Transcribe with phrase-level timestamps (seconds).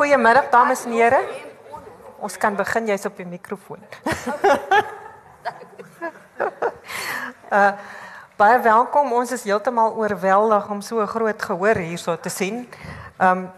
[0.00, 1.18] Goeiemiddag dames en here.
[2.24, 3.82] Ons kan begin, jy's op die mikrofoon.
[7.58, 7.72] uh
[8.40, 9.12] baie welkom.
[9.12, 12.64] Ons is heeltemal oorweldig om so 'n groot gehoor hierso te sien.
[13.20, 13.52] Um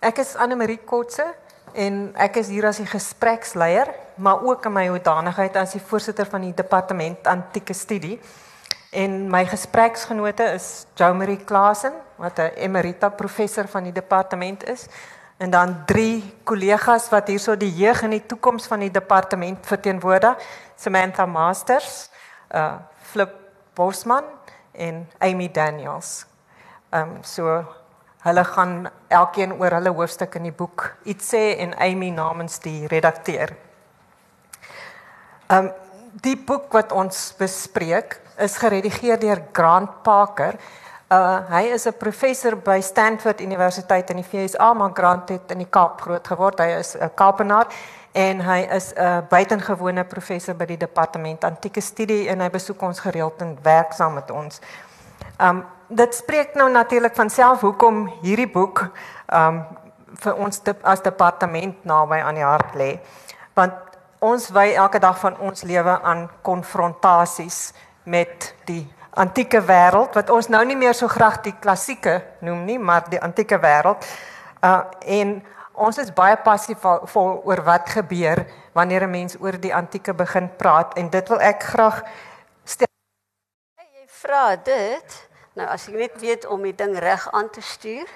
[0.00, 1.28] ek is Anne Marie Kotse
[1.74, 6.24] en ek is hier as die gespreksleier, maar ook in my hoedanigheid as die voorsitter
[6.24, 8.20] van die departement antieke studie.
[8.92, 14.88] En my gespreksgenote is Jo Marie Klasen wat 'n emerita professor van die departement is
[15.42, 20.38] en dan drie kollegas wat hierso die jeug en die toekoms van die departement verteenwoordig.
[20.78, 22.10] Samantha Masters,
[22.54, 22.78] uh
[23.12, 23.32] Flip
[23.74, 24.24] Bosman
[24.72, 26.26] en Amy Daniels.
[26.90, 27.64] Ehm um, so
[28.22, 32.86] hulle gaan elkeen oor hulle hoofstuk in die boek iets sê en Amy namens die
[32.86, 33.56] redakteur.
[35.48, 35.72] Ehm um,
[36.22, 40.54] die boek wat ons bespreek is geredigeer deur Grant Parker.
[41.12, 45.58] Uh hy is 'n professor by Stanford Universiteit in die VSA, maar Grant het in
[45.58, 46.58] die Kaap groot geword.
[46.58, 47.66] Hy is 'n Kaapenaar
[48.12, 53.00] en hy is 'n buitengewone professor by die departement antieke studie en hy besoek ons
[53.00, 54.60] gereeld en werk saam met ons.
[55.38, 58.90] Um dit spreek nou natuurlik van self hoekom hierdie boek
[59.32, 59.66] um
[60.14, 63.00] vir ons de, as departement naby aan die hart lê.
[63.54, 63.72] Want
[64.18, 67.72] ons wy elke dag van ons lewe aan konfrontasies
[68.04, 72.78] met die antieke wêreld wat ons nou nie meer so graag die klassieke noem nie,
[72.78, 74.04] maar die antieke wêreld.
[74.64, 75.40] Uh en
[75.72, 80.50] ons is baie passief vol oor wat gebeur wanneer 'n mens oor die antieke begin
[80.56, 82.02] praat en dit wil ek graag
[82.64, 82.86] stel.
[83.76, 85.28] Hey, jy vra dit.
[85.52, 88.08] Nou as ek net weet om die ding reg aan te stuur.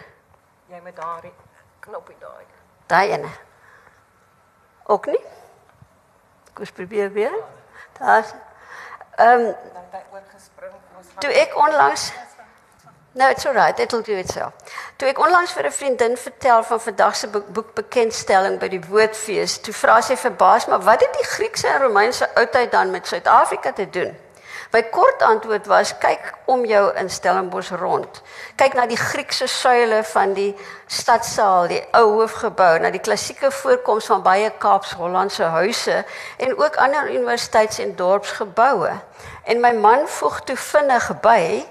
[0.68, 1.32] Jy moet daai
[1.80, 2.44] knoppie daai.
[2.86, 3.30] Daai ene.
[4.86, 5.24] Ook nie?
[6.54, 7.34] Kom probeer weer.
[7.98, 8.34] Daar's
[9.16, 9.54] ehm um,
[11.18, 12.12] Toe ek onlangs
[13.16, 13.78] No, it's all right.
[13.80, 14.52] It'll do itself.
[14.98, 19.56] Toe ek onlangs vir 'n vriendin vertel van vandag se boek bekendstelling by die Woordfees,
[19.60, 23.72] toe vra sy verbaas, "Maar wat het die Griekse en Romeinse oudheid dan met Suid-Afrika
[23.72, 24.25] te doen?"
[24.72, 28.22] My kort antwoord was: "Kyk om jou in Stellenbosch rond.
[28.56, 34.06] Kyk na die Griekse suile van die stadsaal, die ou hoofgebou, na die klassieke voorkoms
[34.06, 36.04] van baie Kaaps-Hollandse huise
[36.36, 38.92] en ook ander universiteits- en dorpsgeboue."
[39.44, 41.66] En my man voeg toe vinnig by: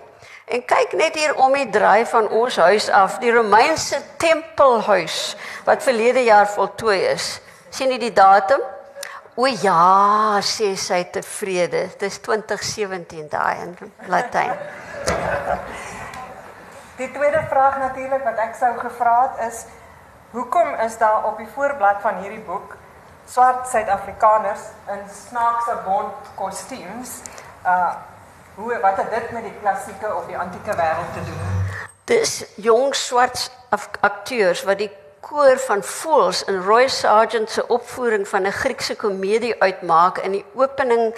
[0.46, 5.84] En kyk net hier om die draai van ons huis af, die Romeinse tempelhuis wat
[5.84, 7.40] verlede jaar voltooi is.
[7.70, 8.62] sien jy die datum?
[9.36, 11.90] O ja, sê sy tevrede.
[12.00, 13.76] Dis 2017 daai in
[14.08, 14.54] Latyn.
[16.96, 19.66] Die tweede vraag natuurlik wat ek sou gevra het is
[20.32, 22.78] hoekom is daar op die voorblad van hierdie boek
[23.28, 27.20] swart Suid-Afrikaners in snaakse bont kostuums?
[27.66, 27.94] Uh
[28.56, 31.40] Hoe wat het dit met die klassieke of die antieke wêreld te doen?
[32.08, 33.52] Dis jong swart
[34.00, 34.92] akteurs wat die
[35.26, 40.46] koor van Fools in Roy Sargent se opvoering van 'n Griekse komedie uitmaak in die
[40.54, 41.16] opening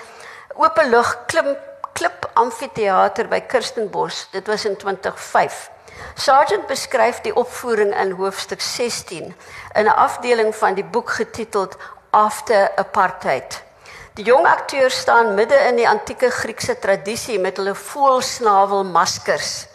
[0.55, 1.57] openlug klim
[1.93, 4.29] klip amfitheater by Kirstenbosch.
[4.31, 5.69] Dit was in 2005.
[6.15, 9.35] Sargent beskryf die opvoering in hoofstuk 16
[9.73, 11.75] in 'n afdeling van die boek getiteld
[12.09, 13.63] After Apartheid.
[14.13, 19.67] Die jong akteurs staan midde in die antieke Griekse tradisie met hulle voelsnavel maskers.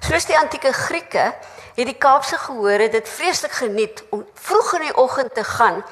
[0.00, 1.34] Soos die antieke Grieke
[1.76, 5.84] het die Kaapse gehore dit vreeslik geniet om vroeg in die oggend te gaan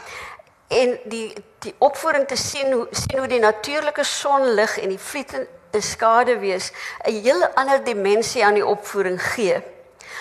[0.68, 1.32] en die
[1.64, 6.72] die opvoering te sien hoe sien hoe die natuurlike sonlig en die vlietende skaduwees
[7.04, 9.62] 'n heel ander dimensie aan die opvoering gee.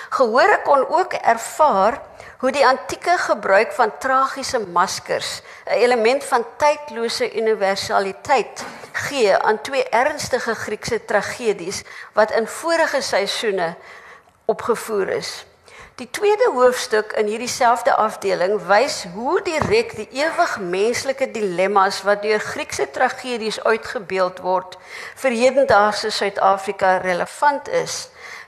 [0.10, 2.02] Gehore kon ook ervaar
[2.38, 9.90] hoe die antieke gebruik van tragiese maskers 'n element van tydlose universaliteit gee aan twee
[9.90, 13.76] ernstige Griekse tragedies wat in vorige seisoene
[14.46, 15.46] opgevoer is.
[15.96, 22.24] Die tweede hoofstuk in hierdie selfde afdeling wys hoe direk die ewig menslike dilemma's wat
[22.26, 24.74] deur Griekse tragedies uitgebeeld word
[25.22, 28.08] vir hedendaagse Suid-Afrika relevant is.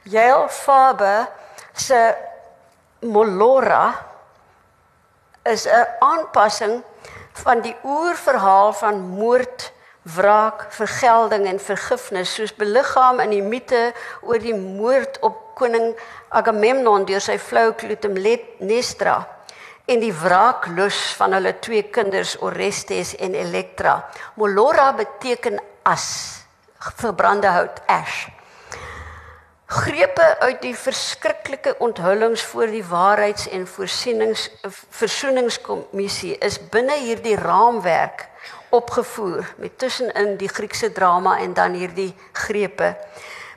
[0.09, 1.27] Jael Faber
[1.77, 2.15] se
[3.05, 3.93] Molora
[5.45, 6.81] is 'n aanpassing
[7.45, 9.71] van die oerverhaal van moord,
[10.01, 15.95] wraak, vergelding en vergifnis soos beliggaam in die mite oor die moord op koning
[16.35, 19.15] Agamemnon deur sy vrou Clytemnestra
[19.87, 23.99] en die wraaklus van hulle twee kinders Orestes en Elektra.
[24.35, 26.07] Molora beteken as,
[26.99, 28.25] verbrande hout, ash.
[29.65, 34.49] Grepe uit die verskriklike onthullings voor die waarheids- en voorsienings
[34.99, 38.27] versoeningskommissie is binne hierdie raamwerk
[38.75, 42.93] opgevoer met tussenin die Griekse drama en dan hierdie grepe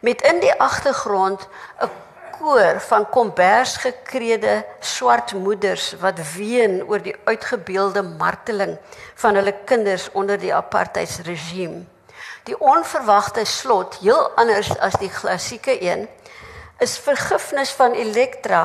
[0.00, 1.48] met in die agtergrond
[1.82, 1.90] 'n
[2.38, 8.76] koor van kombers gekrede swart moeders wat ween oor die uitgebeelde marteling
[9.14, 11.84] van hulle kinders onder die apartheidsregime.
[12.48, 16.06] Die onverwagte slot, heel anders as die klassieke een,
[16.78, 18.62] is vergifnis van Elektra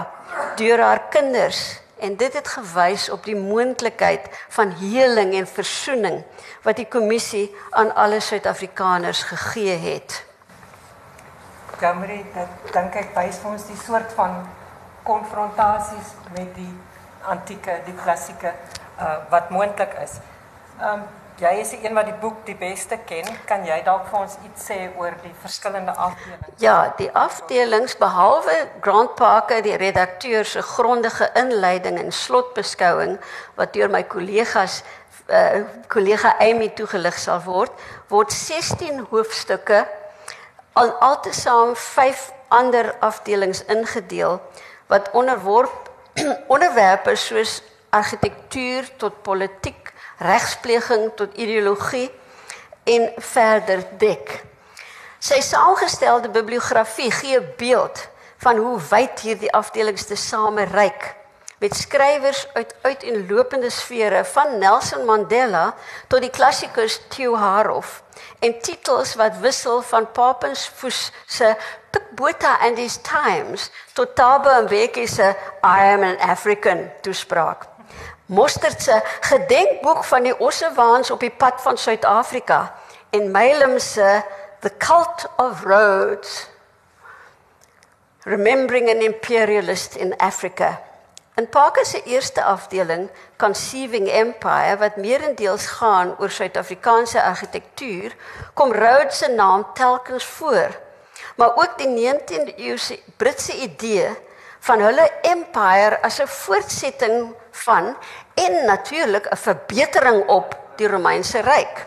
[0.56, 6.22] deur haar kinders en dit het gewys op die moontlikheid van heling en versoening
[6.64, 10.24] wat die kommissie aan alle Suid-Afrikaners gegee het.
[11.84, 14.38] Jammerie, dit dink ek wys vir ons die soort van
[15.04, 16.72] konfrontasies met die
[17.28, 18.54] antieke, die klassieke
[19.04, 20.20] uh wat moontlik is.
[20.80, 21.04] Ehm um,
[21.42, 23.28] jy is die een wat die boek die beste ken.
[23.50, 26.62] Kan jy dalk vir ons iets sê oor die verskillende afdelings?
[26.62, 33.18] Ja, die afdelings behalwe Grant Parker, die redakteur se grondige inleiding en slotbeskouing
[33.60, 34.84] wat deur my kollegas
[35.28, 37.76] uh kollega Amy toegelig sal word,
[38.12, 39.84] word 16 hoofstukke
[40.74, 44.42] al altesaam 5 ander afdelings ingedeel
[44.88, 45.92] wat onderworp
[46.54, 52.10] onderwerpe soos argitektuur tot politiek, regspleging tot ideologie
[52.84, 54.44] en verder dek.
[55.24, 61.23] Sy saamgestelde bibliografie gee 'n beeld van hoe wyd hierdie afdelings te same reik
[61.64, 65.76] met skrywers uit uiteenlopende sfere van Nelson Mandela
[66.12, 68.02] tot die klassikus Theo Harof
[68.44, 71.54] en titels wat wissel van Papensfoes se
[71.96, 75.32] Pikbota and his Times tot Thabo Mbeki se
[75.64, 77.64] I am an African toespraak.
[78.26, 79.00] Mostert se
[79.32, 82.74] gedenkboek van die ossewaans op die pad van Suid-Afrika
[83.10, 84.22] en Mylem se
[84.60, 86.50] The Cult of Rhodes
[88.24, 90.92] Remembering an Imperialist in Africa.
[91.36, 98.14] In Parker se eerste afdeling, Conceiving Empire, wat meerendeels gaan oor Suid-Afrikaanse argitektuur,
[98.54, 100.70] kom Rhodes se naam telkens voor.
[101.36, 104.10] Maar ook die 19de eeuse Britse idee
[104.60, 107.98] van hulle empire as 'n voortsetting van
[108.34, 111.86] en natuurlik 'n verbetering op die Romeinse ryk.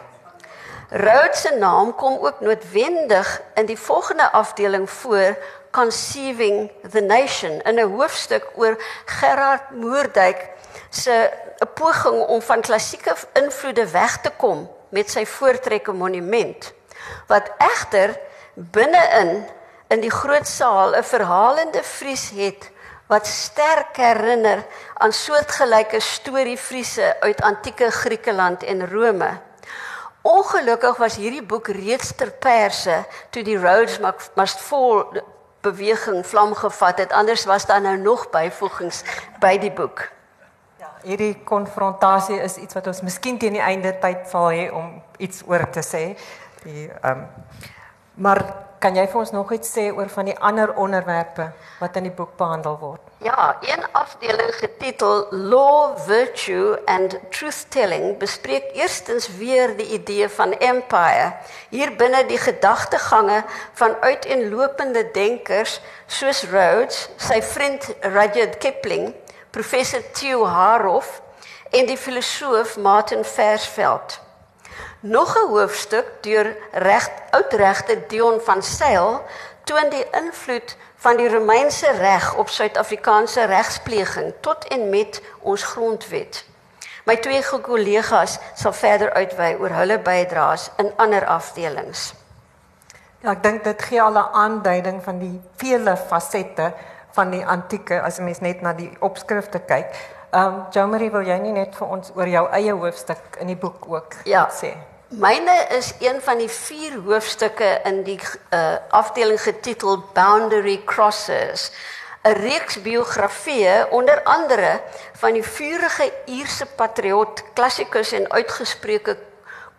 [0.90, 5.36] Rhodes se naam kom ook noodwendig in die volgende afdeling voor
[5.76, 8.74] Conceiving the Nation in 'n hoofstuk oor
[9.04, 10.40] Gerard Moerdijk
[10.90, 11.30] se
[11.60, 16.72] 'n poging om van klassieke invloede weg te kom met sy voortrekke monument
[17.26, 18.16] wat egter
[18.54, 19.44] binne-in
[19.88, 22.70] in die groot saal 'n verhalende vries het
[23.06, 24.64] wat sterk herinner
[24.94, 29.40] aan soortgelyke storievriese uit antieke Griekeland en Rome.
[30.22, 33.98] Ongelukkig was hierdie boek reeds ter perse toe die Rhodes
[34.34, 35.22] Must Fall
[35.66, 37.12] beweging vlam gevat het.
[37.12, 39.02] Anders was daar nou nog byvoegings
[39.40, 40.08] by die boek.
[40.78, 45.02] Ja, hierdie konfrontasie is iets wat ons miskien teen die einde tyd sal hê om
[45.18, 46.04] iets oor te sê.
[46.64, 47.26] Die ehm um,
[48.16, 48.40] maar
[48.80, 52.14] kan jy vir ons nog iets sê oor van die ander onderwerpe wat in die
[52.16, 53.05] boek behandel word?
[53.18, 60.52] Ja, een afdeling getitel Law, Virtue and Truth Telling bespreek eerstens weer die idee van
[60.52, 61.32] empire.
[61.68, 69.14] Hier binne die gedagtegange van uiteenlopende denkers soos Rhodes, sy vriend Rudyard Kipling,
[69.50, 71.22] professor Theo Harof
[71.70, 74.20] en die filosoof Martin Versveld.
[75.00, 79.24] Nog 'n hoofstuk deur reg oudregter Dion van Sail
[79.64, 86.44] toon die invloed van die Romeinse reg op Suid-Afrikaanse regspleging tot en met ons grondwet.
[87.04, 92.08] My twee kollegas sal verder uitwy oor hulle bydraes in ander afdelings.
[93.22, 96.72] Ja, ek dink dit gee al 'n aanduiding van die vele fasette
[97.14, 99.94] van die antieke as 'n mens net na die opskrifte kyk.
[100.30, 103.56] Ehm um, Jomari, wil jy nie net vir ons oor jou eie hoofstuk in die
[103.56, 104.48] boek ook ja.
[104.50, 104.74] sê?
[105.08, 108.18] Myne is een van die vier hoofstukke in die
[108.50, 111.70] uh, afdeling getiteld Boundary Crosses.
[112.26, 114.80] 'n Reeks biografieë onder andere
[115.12, 119.16] van die vurige Ierse patriot, klassikus en uitgesproke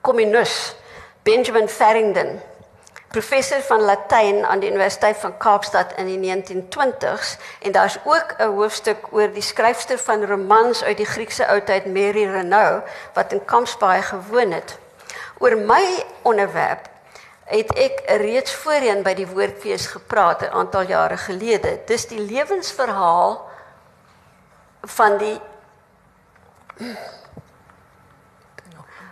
[0.02, 0.76] kommunis
[1.24, 2.40] Benjamin Farrington,
[3.12, 8.56] professor van Latyn aan die Universiteit van Kaapstad in die 1920s en daar's ook 'n
[8.56, 14.02] hoofstuk oor die skryfster van romans uit die Griekse oudheid Mary Renaud wat in Kampsbaai
[14.02, 14.78] gewoon het.
[15.40, 16.90] Oor my onderwerp
[17.48, 21.80] het ek reeds voorheen by die woordfees gepraat 'n aantal jare gelede.
[21.86, 23.50] Dis die lewensverhaal
[24.82, 25.40] van die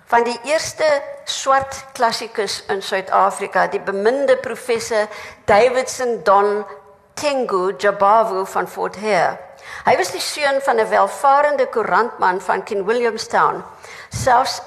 [0.06, 5.08] van die eerste swart klassikus in Suid-Afrika, die beminde professor
[5.46, 6.66] Davidson Don
[7.14, 9.38] Tengu Jabavu van Fort Hare.
[9.86, 13.64] Hy was die seun van 'n welvarende koerantman van King Williamstown.
[14.10, 14.62] Selfs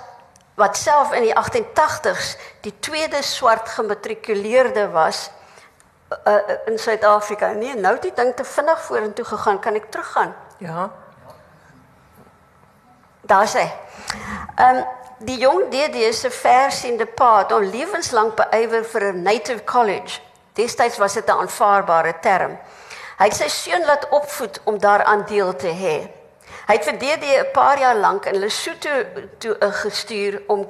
[0.58, 2.34] wat self in die 88s
[2.66, 5.30] die tweede swart gematrikuleerde was
[6.26, 7.52] uh, in Suid-Afrika.
[7.52, 9.60] Nee, nou het die ding te vinnig vorentoe gegaan.
[9.62, 10.34] Kan ek teruggaan?
[10.58, 10.90] Ja.
[13.20, 13.68] Daar sê.
[14.56, 14.86] Ehm um,
[15.18, 20.20] die jong DD se versiende pa het hom lewenslank beywer vir 'n native college.
[20.54, 22.58] Destyds was dit 'n aanvaarbare term.
[23.18, 26.17] Hy het sy seun laat opvoed om daaraan deel te hê.
[26.68, 28.92] Hy het vir DD 'n paar jaar lank in Lesotho
[29.38, 30.66] toe uh, gestuur om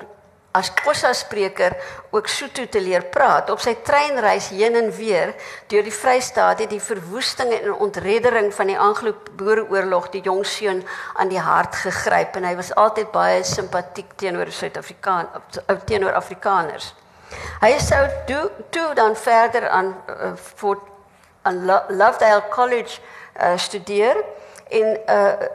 [0.53, 1.75] as Xhosa spreker
[2.11, 3.51] ook Sotho te leer praat.
[3.51, 5.35] Op sy treinreis heen en weer
[5.67, 11.29] deur die Vrystaat het die verwoesting en ontreddering van die Anglo-Boereoorlog die jong seun aan
[11.29, 15.29] die hart gegryp en hy was altyd baie simpatiek teenoor Suid-Afrikaan
[15.85, 16.95] teenoor Afrikaners.
[17.61, 20.79] Hy sou toe, toe dan verder aan uh, voor
[21.43, 23.01] aan Lovedale College
[23.41, 24.17] uh, studeer
[24.71, 25.49] en uh,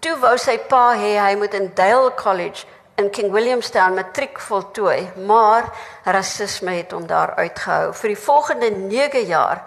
[0.00, 5.08] toe wou sy pa hê hy moet in Dale College in King Williamstown matriek voltooi,
[5.26, 5.66] maar
[6.04, 7.92] rasisme het hom daar uitgehou.
[7.92, 9.64] Vir die volgende 9 jaar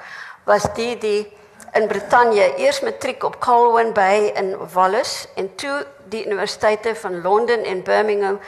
[0.48, 1.28] was die die
[1.76, 7.64] in Brittanje eers matriek op Colwyn Bay in Wallis en toe die universiteite van Londen
[7.64, 8.40] en Birmingham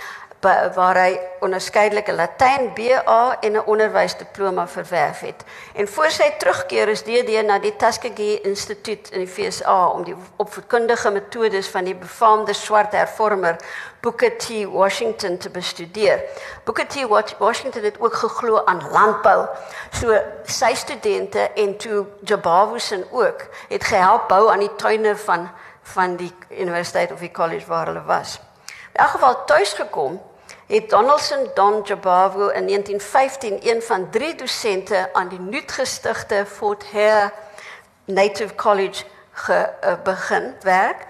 [0.73, 5.43] waar hy onderskeidelike Latyn BA en 'n onderwysdiploma verwerf het.
[5.73, 10.15] En voor sy terugkeer is DD na die Tuskegee Instituut in die VSA om die
[10.35, 13.55] opvoedkundige metodes van die befaamde swart hervormer
[13.99, 16.23] Booker T Washington te bestudeer.
[16.63, 19.47] Booker T Washington het ook geglo aan landbou.
[19.91, 25.49] So sy studente en toe Jabavusen ook het gehelp bou aan die tuine van
[25.81, 28.39] van die universiteit of die college waar hulle was.
[28.99, 30.21] In elk geval tuis gekom
[30.67, 37.31] het Donaldson Don Jabavu in 1915 een van drie dosente aan die nuutgestigte Fort Hare
[38.05, 41.05] Native College ge, uh, begin werk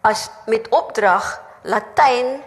[0.00, 2.42] as met opdrag Latyn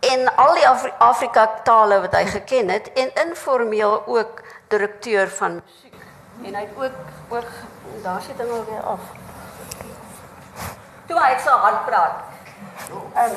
[0.00, 5.60] en al die Afri Afrika tale wat hy geken het en informeel ook direkteur van
[5.62, 5.94] musiek
[6.42, 7.54] en hy het ook ook
[8.02, 9.00] daar sit hom alweer af.
[11.06, 12.29] Toe hy so hard praat.
[13.14, 13.34] Ehm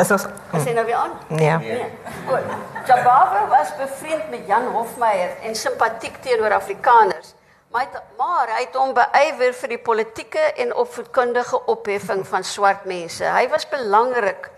[0.00, 0.24] Is ons
[0.56, 1.12] Is hy nou weer aan?
[1.28, 1.56] nee.
[1.58, 1.86] Nee.
[2.26, 2.46] Goed.
[2.86, 7.34] Jabavu was bevriend met Jan Hofmeyer en simpatiek teenoor Afrikaners.
[7.70, 12.44] Maar hy het, maar hy het hom beywer vir die politieke en opvoedkundige opheffing van
[12.44, 13.24] swart mense.
[13.24, 14.48] Hy was belangrik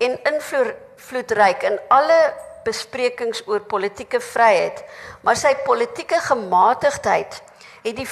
[0.00, 2.20] en invloedryk in alle
[2.64, 4.80] besprekings oor politieke vryheid,
[5.22, 7.42] maar sy politieke gematigdheid
[7.84, 8.08] het die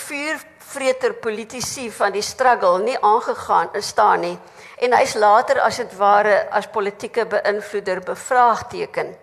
[0.64, 4.38] vuurvreter politici van die struggle nie aangegaan staan nie
[4.82, 9.14] en hy's later as dit ware as politieke beïnvloeder bevraagteken.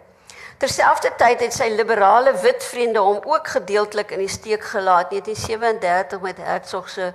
[0.61, 6.37] Terselfdertyd het sy liberale wit vriende hom ook gedeeltelik in die steek gelaat 1937 met
[6.37, 7.11] Hertzog se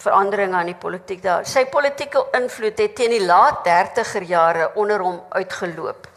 [0.00, 1.44] verandering aan die politiek daar.
[1.46, 6.08] Sy politieke invloed het teen die laat 30er jare onder hom uitgeloop.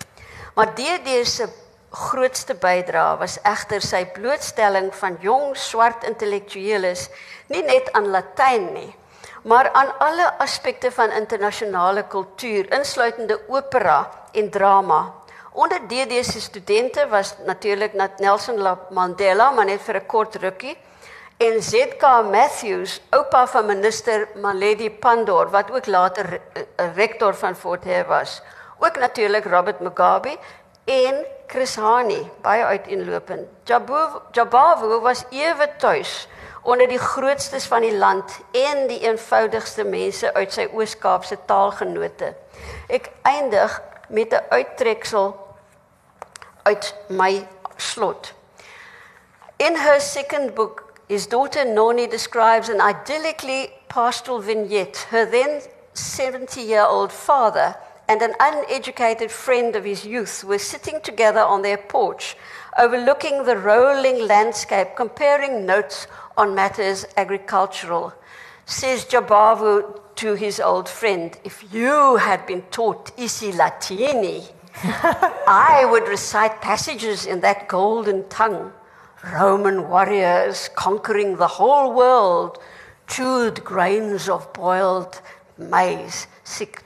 [0.55, 1.49] Maar DD se
[1.91, 7.09] grootste bydrae was egter sy blootstelling van jong swart intellektueles
[7.47, 8.95] nie net aan Latyn nie,
[9.43, 14.03] maar aan alle aspekte van internasionale kultuur, insluitende opera
[14.33, 15.19] en drama
[15.59, 20.77] Onder DD se studente was natuurlik Nelson Mandela, maar net vir 'n kort rukkie,
[21.37, 26.41] en ZK Matthews, oupa van minister Maledi Pandor wat ook later
[26.77, 28.41] 'n rektor van Fort Hare was.
[28.79, 30.37] Ook natuurlik Robert Mugabe
[30.89, 33.47] en Chris Hani, baie uiteenlopend.
[34.31, 36.27] Jabavu was ewe tuis
[36.61, 42.33] onder die grootstes van die land en die eenvoudigste mense uit sy Oos-Kaapse taalgenote.
[42.89, 43.79] Ek eindig
[44.09, 45.37] met 'n uittreksel
[46.63, 48.33] uit my slot.
[49.57, 55.07] In her second book, his daughter Noni describes an idyllically pastoral vignette.
[55.09, 55.61] Her then
[55.93, 57.75] 70 year old father
[58.09, 62.35] and an uneducated friend of his youth were sitting together on their porch,
[62.79, 68.11] overlooking the rolling landscape, comparing notes on matters agricultural.
[68.65, 74.43] Says Jabavu to his old friend, If you had been taught Isi Latini,
[75.47, 78.73] I would recite passages in that golden tongue.
[79.33, 82.57] Roman warriors conquering the whole world
[83.07, 85.21] chewed grains of boiled
[85.59, 86.25] maize.
[86.43, 86.81] Sick,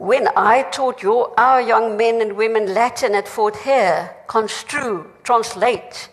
[0.00, 6.08] When I taught your, our young men and women Latin at Fort Hare, construe, translate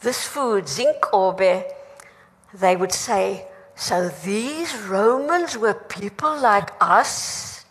[0.00, 1.64] this food, zinc orbe,
[2.52, 7.64] they would say, So these Romans were people like us?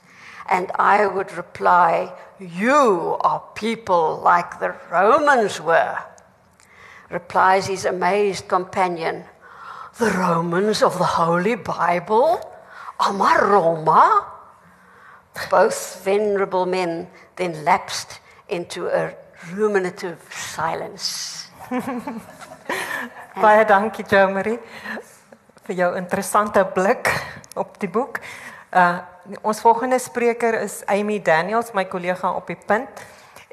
[0.50, 5.96] And I would reply, You are people like the Romans were.
[7.12, 9.26] Replies his amazed companion,
[10.00, 12.42] The Romans of the Holy Bible?
[13.00, 14.41] Ama Roma?
[15.50, 19.14] Both venerable men then lapsed into a
[19.56, 21.48] ruminative silence.
[23.42, 24.60] Baie dankie Jo Marie
[25.68, 27.10] vir jou interessante blik
[27.56, 28.20] op die boek.
[28.72, 29.00] Uh
[29.46, 32.90] ons volgende spreker is Amy Daniels, my kollega op die punt.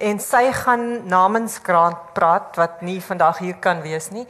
[0.01, 4.25] En sy gaan namens Grant praat wat nie vandag hier kan wees nie.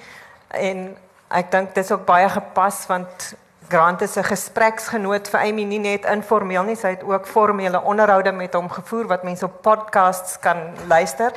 [0.49, 0.97] En
[1.29, 3.29] ek dink dit is ook baie gepas want
[3.69, 8.33] Grant is 'n gespreksgenoot vir Amy nie net informeel nie, sy het ook formele onderhoude
[8.33, 10.57] met hom gevoer wat mense op podcasts kan
[10.87, 11.33] luister.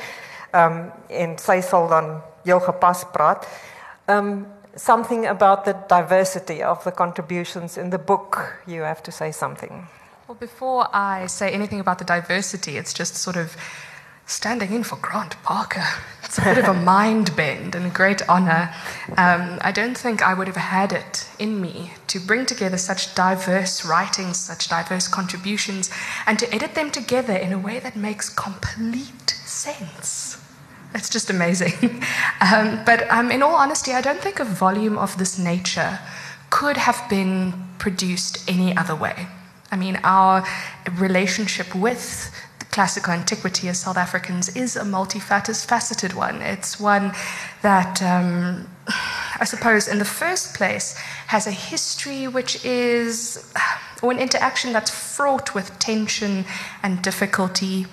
[0.50, 3.46] Ehm en sy sal dan heel gepas praat.
[4.06, 8.56] Um, something about the diversity of the contributions in the book.
[8.66, 9.88] You have to say something.
[10.26, 13.56] Well, before I say anything about the diversity, it's just sort of
[14.32, 15.84] standing in for Grant Parker.
[16.24, 18.74] It's a bit of a mind bend and a great honor.
[19.18, 23.14] Um, I don't think I would have had it in me to bring together such
[23.14, 25.90] diverse writings, such diverse contributions,
[26.26, 30.38] and to edit them together in a way that makes complete sense.
[30.94, 32.02] It's just amazing.
[32.40, 35.98] um, but um, in all honesty, I don't think a volume of this nature
[36.48, 39.26] could have been produced any other way.
[39.70, 40.44] I mean, our
[40.98, 42.30] relationship with
[42.72, 46.42] classical antiquity as South Africans is a multifaceted one.
[46.42, 47.12] It's one
[47.62, 48.68] that, um,
[49.38, 50.96] I suppose, in the first place,
[51.28, 53.52] has a history which is,
[54.02, 56.44] or an interaction that's fraught with tension
[56.82, 57.86] and difficulty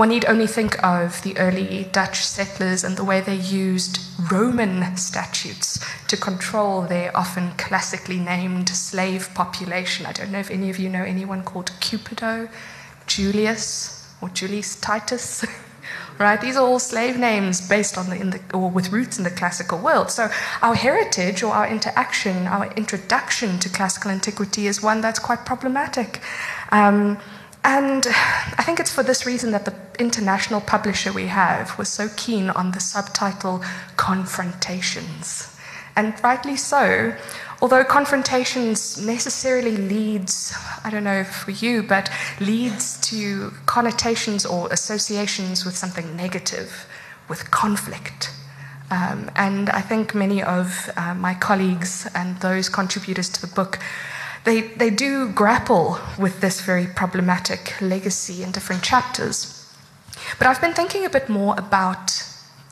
[0.00, 4.00] one need only think of the early Dutch settlers and the way they used
[4.32, 10.06] Roman statutes to control their often classically named slave population.
[10.06, 12.48] I don't know if any of you know anyone called Cupido,
[13.06, 15.44] Julius, or Julius Titus.
[16.20, 16.40] right?
[16.40, 19.30] These are all slave names based on the, in the, or with roots in the
[19.30, 20.10] classical world.
[20.10, 20.28] So
[20.60, 26.20] our heritage or our interaction, our introduction to classical antiquity is one that's quite problematic.
[26.70, 27.18] Um,
[27.64, 28.06] and
[28.58, 32.50] I think it's for this reason that the international publisher we have was so keen
[32.50, 33.64] on the subtitle
[33.96, 35.56] Confrontations.
[35.96, 37.14] And rightly so,
[37.60, 45.64] although confrontations necessarily leads, I don't know for you, but leads to connotations or associations
[45.64, 46.86] with something negative,
[47.28, 48.30] with conflict.
[48.90, 53.78] Um, and I think many of uh, my colleagues and those contributors to the book
[54.44, 59.56] they, they do grapple with this very problematic legacy in different chapters.
[60.38, 62.24] But I've been thinking a bit more about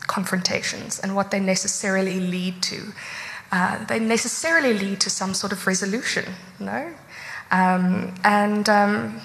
[0.06, 2.92] confrontations and what they necessarily lead to.
[3.50, 6.24] Uh, they necessarily lead to some sort of resolution,
[6.58, 6.92] no?
[7.50, 9.20] Um, and um,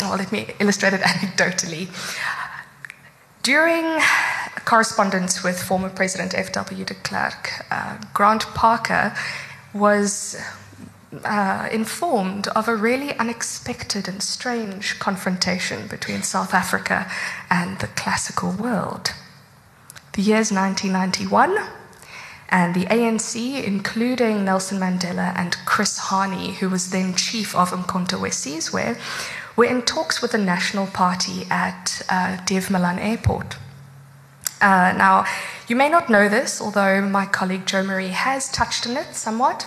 [0.00, 1.88] well, let me illustrate it anecdotally.
[3.42, 4.00] During
[4.64, 6.84] correspondence with former President F.W.
[6.84, 9.14] de Klerk, uh, Grant Parker
[9.74, 10.36] was
[11.24, 17.10] uh, informed of a really unexpected and strange confrontation between South Africa
[17.50, 19.12] and the classical world.
[20.14, 21.58] The year is 1991,
[22.52, 28.20] and the ANC, including Nelson Mandela and Chris Hani, who was then chief of Umkhonto
[28.20, 28.98] Wesizwe,
[29.56, 33.56] were in talks with the National Party at uh, Dev Milan Airport.
[34.60, 35.24] Uh, now,
[35.66, 39.66] you may not know this, although my colleague Jo Marie has touched on it somewhat.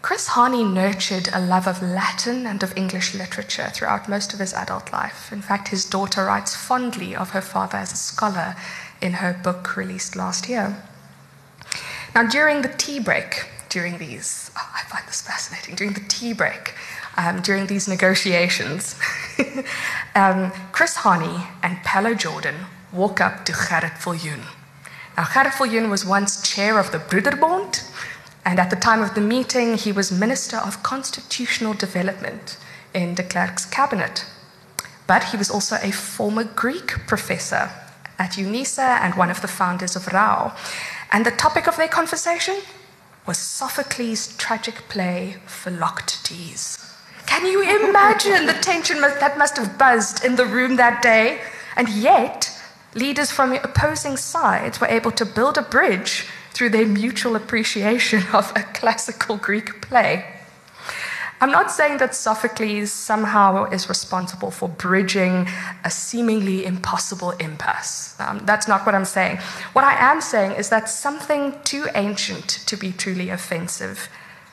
[0.00, 4.54] Chris Hani nurtured a love of Latin and of English literature throughout most of his
[4.54, 5.32] adult life.
[5.32, 8.54] In fact, his daughter writes fondly of her father as a scholar
[9.00, 10.76] in her book released last year.
[12.14, 16.34] Now, during the tea break, during these, oh, I find this fascinating, during the tea
[16.34, 16.74] break,
[17.16, 18.96] um, during these negotiations,
[20.14, 24.44] um, Chris Hani and Pello Jordan walk up to Gerrit Viljoen.
[25.16, 27.88] Now, Gerrit was once chair of the Broederbond,
[28.44, 32.58] and at the time of the meeting, he was Minister of Constitutional Development
[32.92, 34.26] in de Klerk's cabinet.
[35.06, 37.70] But he was also a former Greek professor
[38.18, 40.54] at UNISA and one of the founders of RAO.
[41.12, 42.56] And the topic of their conversation
[43.26, 46.78] was Sophocles' tragic play, Philoctetes.
[47.26, 51.40] Can you imagine the tension that must have buzzed in the room that day?
[51.76, 52.50] And yet,
[52.94, 58.50] leaders from opposing sides were able to build a bridge through their mutual appreciation of
[58.56, 60.24] a classical Greek play.
[61.42, 65.48] I'm not saying that Sophocles somehow is responsible for bridging
[65.84, 68.14] a seemingly impossible impasse.
[68.20, 69.38] Um, that's not what I'm saying.
[69.72, 74.08] What I am saying is that something too ancient to be truly offensive,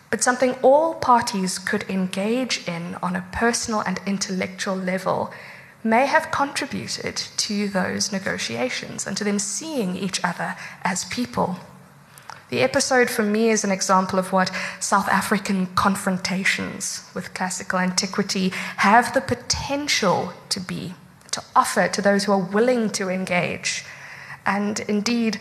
[0.10, 5.32] but something all parties could engage in on a personal and intellectual level,
[5.84, 11.60] may have contributed to those negotiations and to them seeing each other as people.
[12.50, 18.50] The episode for me is an example of what South African confrontations with classical antiquity
[18.78, 20.96] have the potential to be,
[21.32, 23.86] to offer to those who are willing to engage.
[24.48, 25.40] And indeed,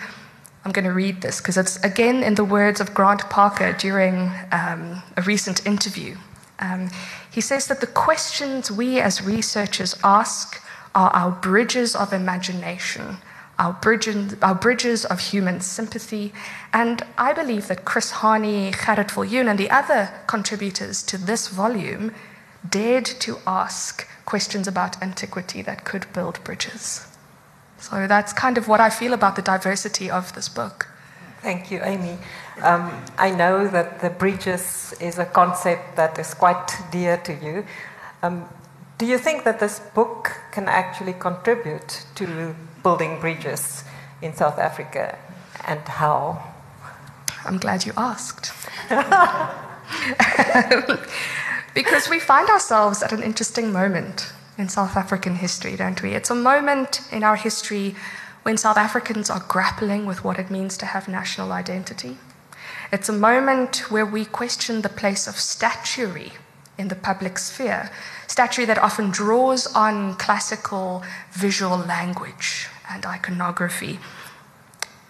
[0.64, 4.30] I'm going to read this because it's again in the words of Grant Parker during
[4.52, 6.16] um, a recent interview.
[6.58, 6.90] Um,
[7.30, 10.62] he says that the questions we as researchers ask
[10.94, 13.16] are our bridges of imagination,
[13.58, 16.32] our bridges, our bridges of human sympathy.
[16.72, 22.12] And I believe that Chris Hani, Gerrit Viljoen, and the other contributors to this volume
[22.68, 27.06] dared to ask questions about antiquity that could build bridges.
[27.78, 30.88] So that's kind of what I feel about the diversity of this book.
[31.42, 32.18] Thank you, Amy.
[32.62, 37.64] Um, I know that the bridges is a concept that is quite dear to you.
[38.22, 38.48] Um,
[38.98, 42.56] do you think that this book can actually contribute to
[42.88, 43.84] building bridges
[44.22, 45.18] in South Africa
[45.66, 46.42] and how?
[47.44, 48.50] I'm glad you asked.
[51.74, 56.14] because we find ourselves at an interesting moment in South African history, don't we?
[56.14, 57.94] It's a moment in our history
[58.42, 62.16] when South Africans are grappling with what it means to have national identity.
[62.90, 66.32] It's a moment where we question the place of statuary
[66.78, 67.90] in the public sphere,
[68.28, 73.98] statuary that often draws on classical visual language and iconography.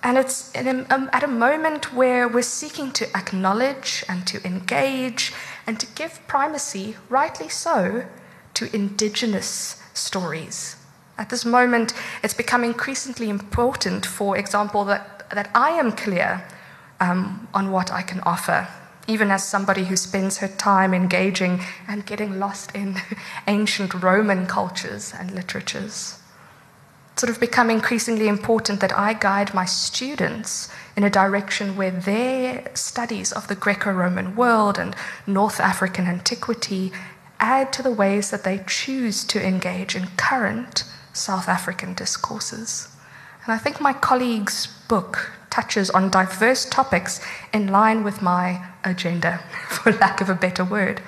[0.03, 5.33] And it's a, um, at a moment where we're seeking to acknowledge and to engage
[5.67, 8.05] and to give primacy, rightly so,
[8.55, 10.77] to indigenous stories.
[11.19, 16.47] At this moment, it's become increasingly important, for example, that, that I am clear
[17.01, 18.69] um, on what I can offer,
[19.09, 22.97] even as somebody who spends her time engaging and getting lost in
[23.49, 26.18] ancient Roman cultures and literatures.
[27.19, 32.71] Sort of become increasingly important that I guide my students in a direction where their
[32.75, 34.95] studies of the Greco Roman world and
[35.27, 36.93] North African antiquity
[37.41, 42.89] add to the ways that they choose to engage in current South African discourses.
[43.45, 47.21] And I think my colleague's book touches on diverse topics
[47.53, 51.03] in line with my agenda, for lack of a better word.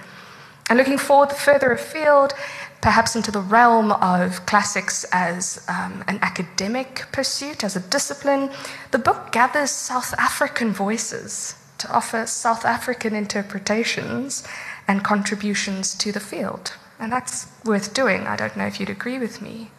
[0.69, 2.33] And looking forward further afield,
[2.81, 8.51] perhaps into the realm of classics as um, an academic pursuit, as a discipline,
[8.91, 14.47] the book gathers South African voices to offer South African interpretations
[14.89, 16.73] and contributions to the field.
[16.99, 18.27] And that's worth doing.
[18.27, 19.71] I don't know if you'd agree with me.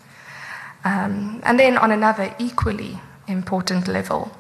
[0.84, 4.32] Um, and then, on another equally important level,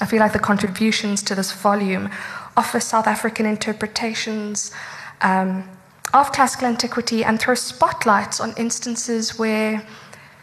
[0.00, 2.08] I feel like the contributions to this volume
[2.56, 4.72] offer South African interpretations
[5.20, 5.68] um,
[6.12, 9.86] of classical antiquity and throw spotlights on instances where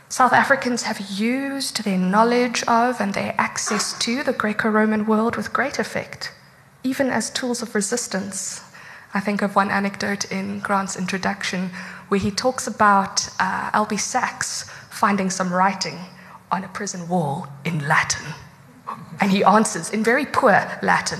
[0.09, 5.35] South Africans have used their knowledge of and their access to the Greco Roman world
[5.35, 6.31] with great effect,
[6.83, 8.61] even as tools of resistance
[9.13, 11.71] I think of one anecdote in Grant's introduction
[12.09, 15.97] where he talks about uh, Albie Sachs finding some writing
[16.51, 18.25] on a prison wall in Latin.
[19.19, 21.19] And he answers in very poor Latin.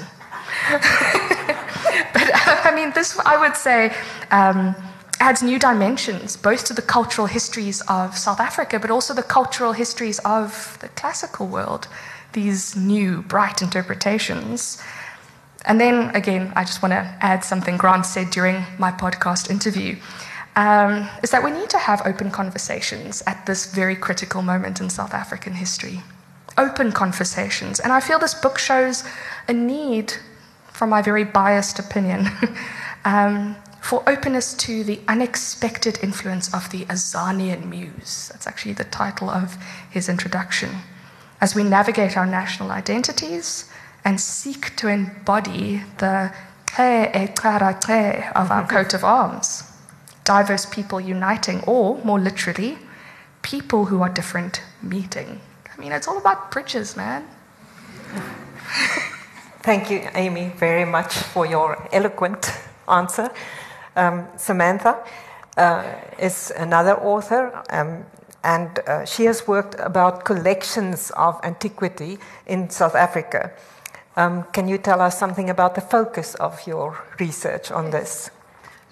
[2.14, 3.94] but I mean, this, I would say,
[4.32, 4.76] um,
[5.20, 9.74] adds new dimensions both to the cultural histories of South Africa, but also the cultural
[9.74, 11.88] histories of the classical world.
[12.34, 14.82] These new, bright interpretations.
[15.66, 19.98] And then again, I just want to add something Grant said during my podcast interview.
[20.56, 24.90] Um, is that we need to have open conversations at this very critical moment in
[24.90, 26.02] South African history.
[26.58, 27.80] Open conversations.
[27.80, 29.04] And I feel this book shows
[29.48, 30.14] a need,
[30.78, 32.28] from my very biased opinion,
[33.06, 38.30] um, for openness to the unexpected influence of the Azanian Muse.
[38.32, 39.58] That's actually the title of
[39.90, 40.70] his introduction.
[41.42, 43.72] As we navigate our national identities,
[44.06, 46.32] and seek to embody the
[48.36, 49.64] of our coat of arms.
[50.24, 52.78] Diverse people uniting, or more literally,
[53.42, 55.42] people who are different meeting.
[55.76, 57.26] I mean, it's all about bridges, man.
[59.68, 62.54] Thank you, Amy, very much for your eloquent
[62.88, 63.30] answer.
[63.98, 65.04] Um, Samantha
[65.58, 65.84] uh,
[66.18, 68.06] is another author, um,
[68.46, 73.52] and uh, she has worked about collections of antiquity in South Africa.
[74.16, 78.32] Um, can you tell us something about the focus of your research on this?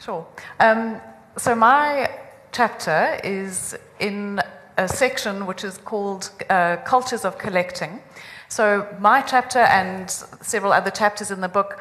[0.02, 0.28] Sure.
[0.60, 1.00] Um,
[1.38, 2.12] so, my
[2.52, 4.42] chapter is in
[4.76, 8.02] a section which is called uh, Cultures of Collecting.
[8.48, 11.80] So, my chapter and several other chapters in the book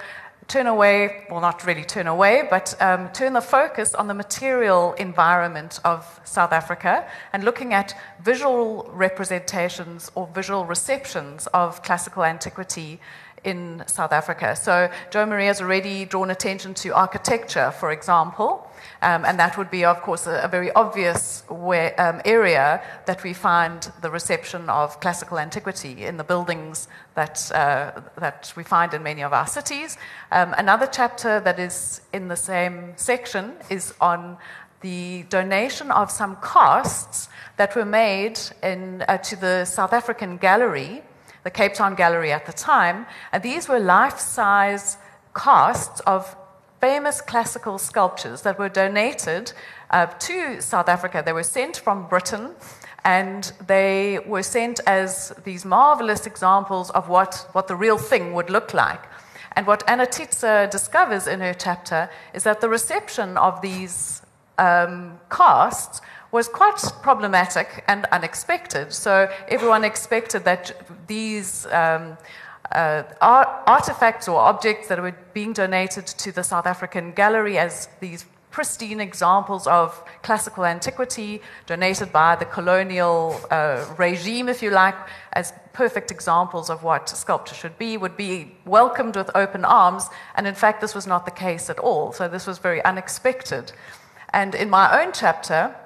[0.49, 4.93] turn away, well, not really turn away, but um, turn the focus on the material
[4.95, 13.01] environment of South Africa and looking at visual representations or visual receptions of classical antiquity
[13.45, 14.57] in South Africa.
[14.57, 18.69] So, Joe Maria has already drawn attention to architecture, for example.
[19.03, 23.23] Um, and that would be, of course, a, a very obvious way, um, area that
[23.23, 28.95] we find the reception of classical antiquity in the buildings that, uh, that we find
[28.95, 29.99] in many of our cities.
[30.33, 34.39] Um, another chapter that is in the same section is on
[34.81, 41.03] the donation of some casts that were made in, uh, to the South African Gallery,
[41.45, 43.07] the Cape Town Gallery at the time.
[43.33, 44.99] And these were life size
[45.35, 46.37] casts of
[46.81, 49.53] famous classical sculptures that were donated
[49.91, 51.23] uh, to South Africa.
[51.25, 52.55] They were sent from Britain
[53.05, 58.51] and they were sent as these marvelous examples of what, what the real thing would
[58.51, 59.03] look like.
[59.57, 64.23] And what Anna Titze discovers in her chapter is that the reception of these
[64.59, 66.01] um, casts
[66.35, 68.93] was quite problematic and unexpected.
[68.93, 70.63] So everyone expected that
[71.07, 72.19] these um,
[72.73, 73.05] uh,
[73.69, 79.01] artifacts or objects that were being donated to the South African Gallery as these pristine
[79.01, 84.97] examples of classical antiquity donated by the colonial uh, regime, if you like,
[85.35, 90.09] as perfect examples of what sculpture should be, would be welcomed with open arms.
[90.35, 92.13] And in fact, this was not the case at all.
[92.13, 93.71] So this was very unexpected.
[94.33, 95.77] And in my own chapter,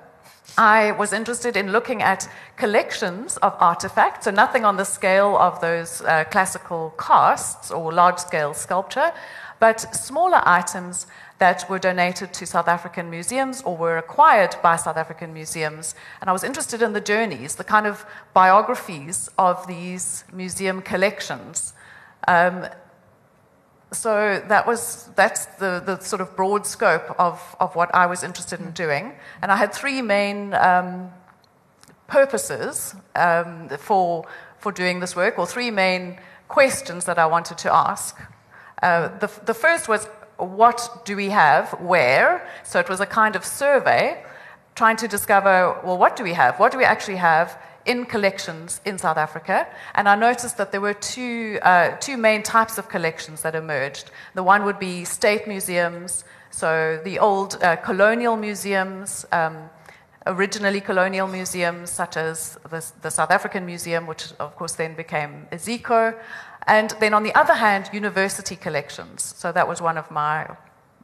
[0.57, 5.61] I was interested in looking at collections of artifacts, so nothing on the scale of
[5.61, 9.13] those uh, classical casts or large scale sculpture,
[9.61, 11.07] but smaller items
[11.39, 15.95] that were donated to South African museums or were acquired by South African museums.
[16.21, 21.73] And I was interested in the journeys, the kind of biographies of these museum collections.
[22.27, 22.67] Um,
[23.93, 28.23] so that was that's the, the sort of broad scope of, of what I was
[28.23, 29.15] interested in doing.
[29.41, 31.11] And I had three main um,
[32.07, 34.27] purposes um, for,
[34.59, 38.19] for doing this work, or three main questions that I wanted to ask.
[38.83, 42.47] Uh, the, the first was what do we have, where?
[42.65, 44.23] So it was a kind of survey
[44.75, 46.59] trying to discover well, what do we have?
[46.61, 47.61] What do we actually have?
[47.89, 52.43] In collections in South Africa, and I noticed that there were two, uh, two main
[52.43, 54.11] types of collections that emerged.
[54.35, 59.71] The one would be state museums, so the old uh, colonial museums, um,
[60.27, 65.47] originally colonial museums such as the, the, South African Museum, which of course then became
[65.51, 66.15] Iziko,
[66.67, 69.35] and then on the other hand, university collections.
[69.37, 70.47] So that was one of my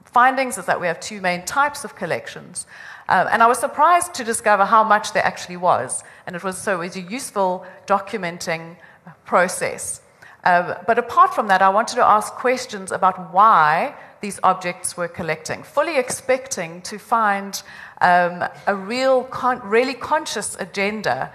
[0.04, 2.66] findings is that we have two main types of collections.
[3.08, 6.02] Uh, and I was surprised to discover how much there actually was.
[6.26, 8.76] And it was so it was a useful documenting
[9.24, 10.00] process.
[10.44, 15.08] Uh, but apart from that, I wanted to ask questions about why these objects were
[15.08, 17.62] collecting, fully expecting to find
[18.00, 21.30] um, a real, con- really conscious agenda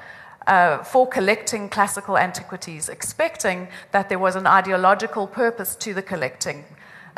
[0.47, 6.65] uh, for collecting classical antiquities, expecting that there was an ideological purpose to the collecting,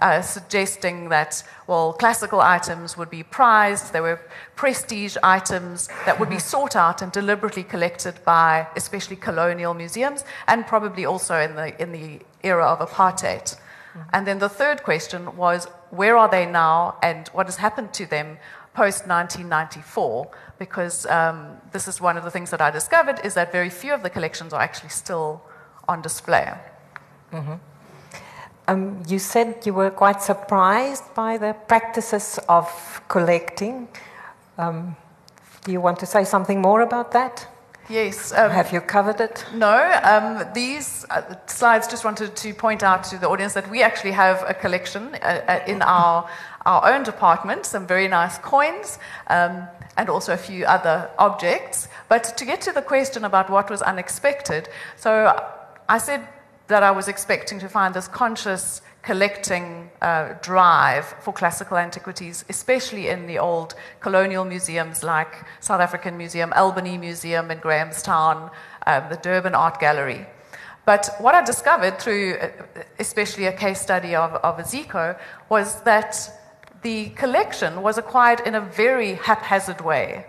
[0.02, 4.20] uh, suggesting that, well, classical items would be prized, there were
[4.56, 10.66] prestige items that would be sought out and deliberately collected by especially colonial museums, and
[10.66, 13.44] probably also in the, in the era of apartheid.
[13.94, 14.02] Mm-hmm.
[14.14, 18.06] And then the third question was where are they now and what has happened to
[18.06, 18.38] them
[18.74, 20.32] post 1994?
[20.58, 23.94] Because um, this is one of the things that I discovered is that very few
[23.94, 25.44] of the collections are actually still
[25.88, 26.54] on display.
[27.34, 27.54] Mm-hmm.
[28.68, 33.88] Um, you said you were quite surprised by the practices of collecting.
[34.58, 34.96] Um,
[35.64, 37.48] do you want to say something more about that?
[37.90, 38.32] Yes.
[38.32, 39.46] Um, Have you covered it?
[39.54, 40.00] No.
[40.04, 44.12] Um, these uh, slides just wanted to point out to the audience that we actually
[44.14, 46.30] have a collection uh, uh, in our,
[46.66, 48.98] our own department, some very nice coins,
[49.28, 51.90] um, and also a few other objects.
[52.08, 55.36] But to get to the question about what was unexpected, so
[55.90, 56.26] I said
[56.72, 63.10] that I was expecting to find this conscious collecting uh, drive for classical antiquities, especially
[63.10, 68.50] in the old colonial museums like South African Museum, Albany Museum in Grahamstown,
[68.88, 70.26] um, the Durban Art Gallery.
[70.86, 72.50] But what I discovered through, uh,
[73.00, 76.16] especially a case study of, of Iziko, was that
[76.84, 80.26] the collection was acquired in a very haphazard way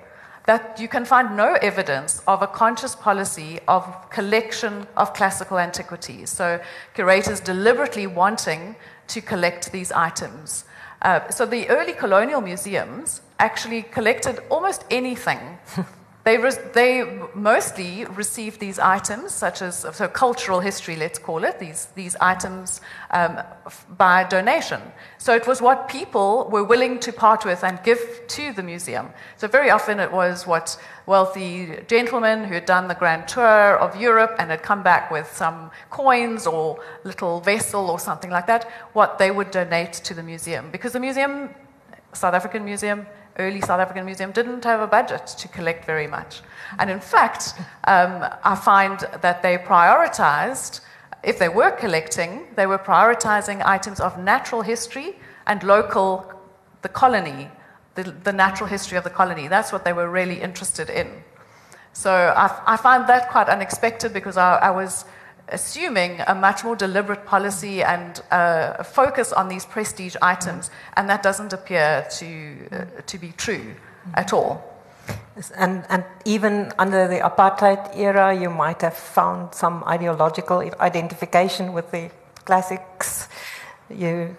[0.47, 6.31] that you can find no evidence of a conscious policy of collection of classical antiquities.
[6.31, 6.61] So,
[6.95, 8.77] curators deliberately wanting
[9.09, 10.65] to collect these items.
[11.01, 15.59] Uh, so, the early colonial museums actually collected almost anything
[16.25, 16.37] they,
[16.73, 22.15] they mostly received these items, such as so cultural history, let's call it, these, these
[22.21, 22.81] items
[23.11, 23.41] um,
[23.99, 24.81] by donation.
[25.19, 29.09] So it was what people were willing to part with and give to the museum.
[29.37, 33.97] So very often it was what wealthy gentlemen who had done the grand tour of
[33.97, 38.71] Europe and had come back with some coins or little vessel or something like that,
[38.93, 40.71] what they would donate to the museum.
[40.71, 41.51] Because the museum,
[42.13, 43.07] South African Museum,
[43.39, 46.43] early South African Museum didn't have a budget to collect very much.
[46.79, 50.81] And in fact, um, I find that they prioritized,
[51.23, 55.17] if they were collecting, they were prioritizing items of natural history
[55.47, 56.33] and local,
[56.83, 57.49] the colony,
[57.95, 59.49] the, the natural history of the colony.
[59.49, 61.23] That's what they were really interested in.
[61.93, 65.05] So I, I find that quite unexpected because I, I was
[65.53, 71.09] assuming a much more deliberate policy and uh, a focus on these prestige items, and
[71.09, 73.75] that doesn't appear to, uh, to be true
[74.15, 74.63] at all.
[75.57, 81.91] And, and even under the apartheid era, you might have found some ideological identification with
[81.91, 82.11] the
[82.45, 83.29] classics.
[83.89, 84.37] You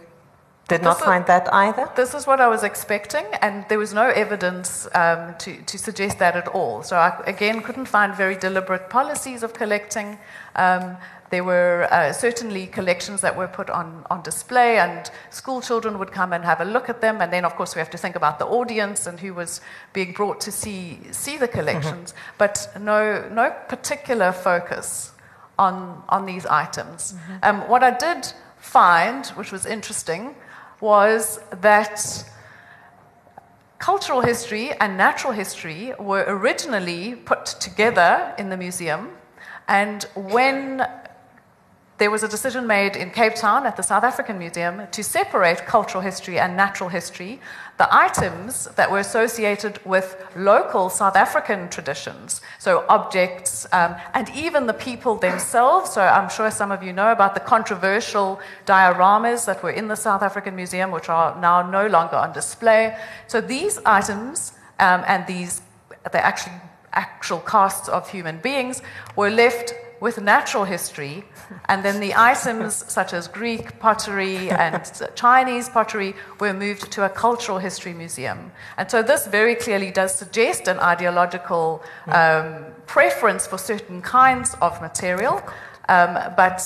[0.68, 1.90] did not This is- find that either?
[1.96, 6.20] This is what I was expecting, and there was no evidence um, to, to suggest
[6.20, 6.84] that at all.
[6.84, 10.18] So I, again, couldn't find very deliberate policies of collecting.
[10.56, 10.98] Um,
[11.32, 16.12] there were uh, certainly collections that were put on, on display, and school children would
[16.12, 17.22] come and have a look at them.
[17.22, 19.60] And then, of course, we have to think about the audience and who was
[19.94, 25.12] being brought to see, see the collections, but no, no particular focus
[25.58, 27.16] on, on these items.
[27.42, 30.36] Um, what I did find, which was interesting,
[30.84, 32.26] was that
[33.80, 39.12] cultural history and natural history were originally put together in the museum.
[39.70, 40.86] And when
[42.04, 45.60] there was a decision made in Cape Town at the South African Museum to separate
[45.66, 47.40] cultural history and natural history.
[47.78, 54.68] The items that were associated with local South African traditions, so objects, um, and even
[54.68, 55.94] the people themselves.
[55.94, 59.96] So I'm sure some of you know about the controversial dioramas that were in the
[59.96, 62.98] South African Museum, which are now no longer on display.
[63.28, 65.62] So these items um, and these,
[66.12, 66.58] the actually
[66.92, 68.82] actual casts of human beings,
[69.16, 71.24] were left with natural history,
[71.70, 74.82] and then the items such as Greek pottery and
[75.16, 78.52] Chinese pottery were moved to a cultural history museum.
[78.78, 84.82] And so this very clearly does suggest an ideological um, preference for certain kinds of
[84.82, 85.42] material,
[85.88, 86.60] um, but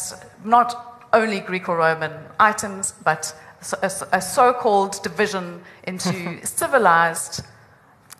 [0.43, 3.36] not only Greek or Roman items, but
[3.84, 7.43] a, a so called division into civilized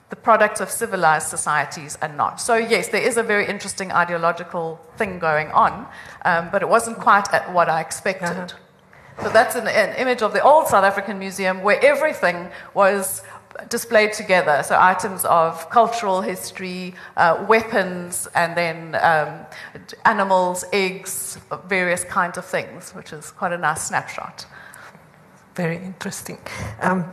[0.09, 2.39] the products of civilized societies and not.
[2.39, 5.85] So, yes, there is a very interesting ideological thing going on,
[6.23, 8.53] um, but it wasn't quite at what I expected.
[9.21, 13.21] So, that's an, an image of the old South African Museum where everything was
[13.69, 14.63] displayed together.
[14.63, 19.45] So, items of cultural history, uh, weapons, and then um,
[20.05, 24.45] animals, eggs, various kinds of things, which is quite a nice snapshot.
[25.55, 26.37] Very interesting.
[26.81, 27.11] Um,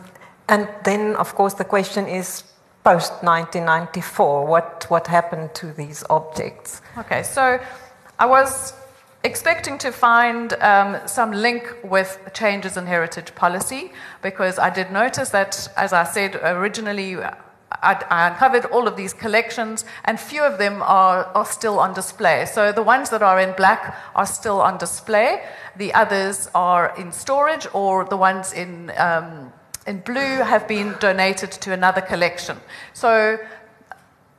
[0.48, 2.44] and then, of course, the question is
[2.85, 6.83] post 1994, what, what happened to these objects?
[6.99, 7.59] Okay, so
[8.18, 8.75] I was
[9.25, 13.90] expecting to find um, some link with changes in heritage policy
[14.23, 17.33] because I did notice that, as I said originally, I,
[17.83, 22.44] I uncovered all of these collections and few of them are, are still on display.
[22.44, 25.42] So the ones that are in black are still on display,
[25.77, 29.53] the others are in storage, or the ones in um,
[29.87, 32.57] in blue have been donated to another collection.
[32.92, 33.38] So,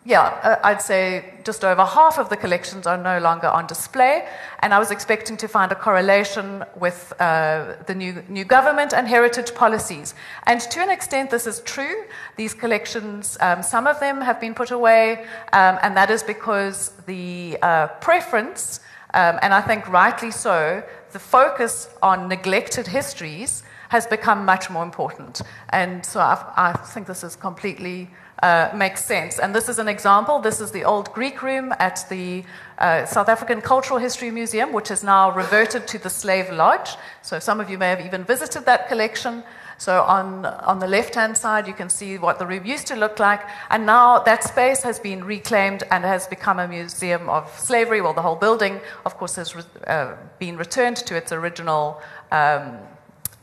[0.03, 4.27] yeah, uh, I'd say just over half of the collections are no longer on display,
[4.59, 9.07] and I was expecting to find a correlation with uh, the new, new government and
[9.07, 10.13] heritage policies.
[10.43, 12.03] And to an extent, this is true.
[12.35, 16.91] These collections, um, some of them have been put away, um, and that is because
[17.07, 18.81] the uh, preference,
[19.15, 23.63] um, and I think rightly so, the focus on neglected histories
[23.95, 25.41] has become much more important.
[25.69, 26.35] And so I,
[26.69, 28.09] I think this is completely
[28.43, 29.39] uh, makes sense.
[29.39, 30.35] And this is an example.
[30.39, 32.43] This is the old Greek room at the
[32.77, 36.89] uh, South African Cultural History Museum, which has now reverted to the Slave Lodge.
[37.21, 39.43] So some of you may have even visited that collection.
[39.77, 43.19] So on, on the left-hand side, you can see what the room used to look
[43.19, 43.41] like.
[43.69, 48.01] And now that space has been reclaimed and has become a museum of slavery.
[48.01, 52.77] Well, the whole building, of course, has re- uh, been returned to its original um,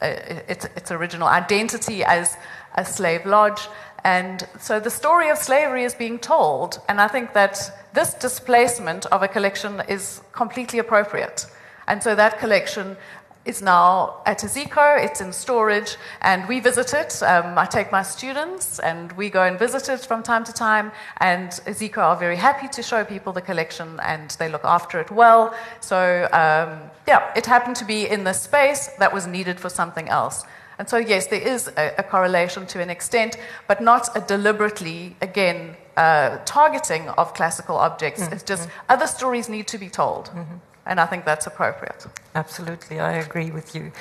[0.02, 2.36] Uh, its, its original identity as
[2.74, 3.68] a slave lodge.
[4.02, 6.80] And so the story of slavery is being told.
[6.88, 11.46] And I think that this displacement of a collection is completely appropriate.
[11.86, 12.96] And so that collection
[13.44, 15.02] is now at Ezeco.
[15.04, 17.22] It's in storage, and we visit it.
[17.22, 20.92] Um, I take my students, and we go and visit it from time to time.
[21.18, 25.10] And Ezeco are very happy to show people the collection, and they look after it
[25.10, 25.54] well.
[25.80, 30.08] So, um, yeah, it happened to be in the space that was needed for something
[30.08, 30.44] else.
[30.78, 33.36] And so, yes, there is a, a correlation to an extent,
[33.68, 38.22] but not a deliberately, again, uh, targeting of classical objects.
[38.22, 38.32] Mm-hmm.
[38.32, 40.30] It's just other stories need to be told.
[40.30, 40.54] Mm-hmm.
[40.84, 42.06] And I think that's appropriate.
[42.34, 43.92] Absolutely, I agree with you.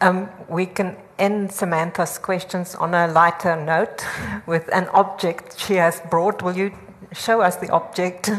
[0.00, 4.04] Um, we can end Samantha's questions on a lighter note
[4.46, 6.42] with an object she has brought.
[6.42, 6.72] Will you
[7.12, 8.30] show us the object?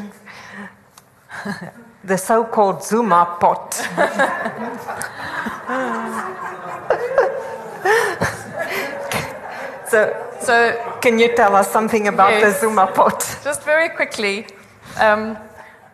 [2.03, 3.73] the so called Zuma pot.
[9.87, 13.39] so, so, can you tell us something about yes, the Zuma pot?
[13.43, 14.47] Just very quickly.
[14.99, 15.37] Um,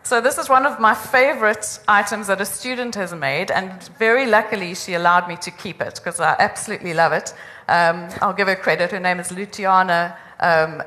[0.03, 4.25] so this is one of my favorite items that a student has made, and very
[4.25, 7.33] luckily she allowed me to keep it because I absolutely love it.
[7.67, 8.91] Um, I'll give her credit.
[8.91, 10.81] Her name is Luciana um,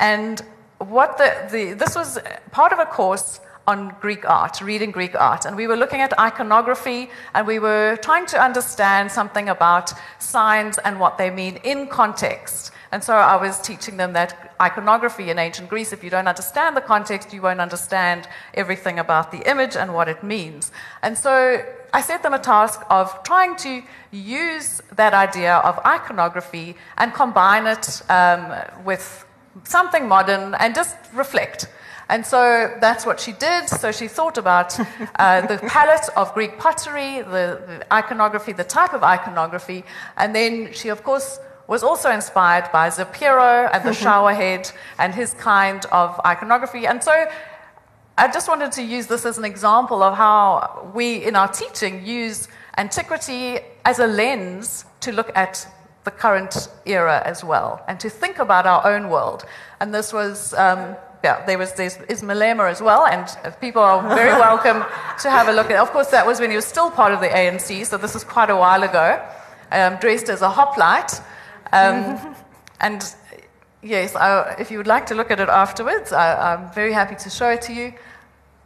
[0.00, 0.42] and
[0.78, 2.18] what the, the this was
[2.50, 5.46] part of a course on Greek art, reading Greek art.
[5.46, 10.78] And we were looking at iconography and we were trying to understand something about signs
[10.78, 12.72] and what they mean in context.
[12.94, 16.76] And so I was teaching them that iconography in ancient Greece, if you don't understand
[16.76, 18.28] the context, you won't understand
[18.62, 20.70] everything about the image and what it means.
[21.02, 21.60] And so
[21.92, 23.82] I set them a task of trying to
[24.12, 28.52] use that idea of iconography and combine it um,
[28.84, 29.26] with
[29.64, 31.66] something modern and just reflect.
[32.08, 33.68] And so that's what she did.
[33.68, 38.92] So she thought about uh, the palette of Greek pottery, the, the, iconography, the type
[38.94, 39.82] of iconography,
[40.16, 45.34] and then she, of course, was also inspired by Zapiro and the showerhead and his
[45.34, 46.86] kind of iconography.
[46.86, 47.26] And so
[48.16, 52.06] I just wanted to use this as an example of how we, in our teaching,
[52.06, 55.66] use antiquity as a lens to look at
[56.04, 59.44] the current era as well and to think about our own world.
[59.80, 60.54] And this was.
[60.54, 63.26] Um, yeah, there was this is Malema as well, and
[63.58, 64.84] people are very welcome
[65.22, 65.78] to have a look at.
[65.78, 68.22] Of course, that was when he was still part of the ANC, so this is
[68.22, 69.26] quite a while ago.
[69.72, 71.18] Um, dressed as a hoplite,
[71.74, 72.36] um,
[72.80, 73.14] and
[73.82, 77.16] yes, I, if you would like to look at it afterwards, I, I'm very happy
[77.16, 77.92] to show it to you.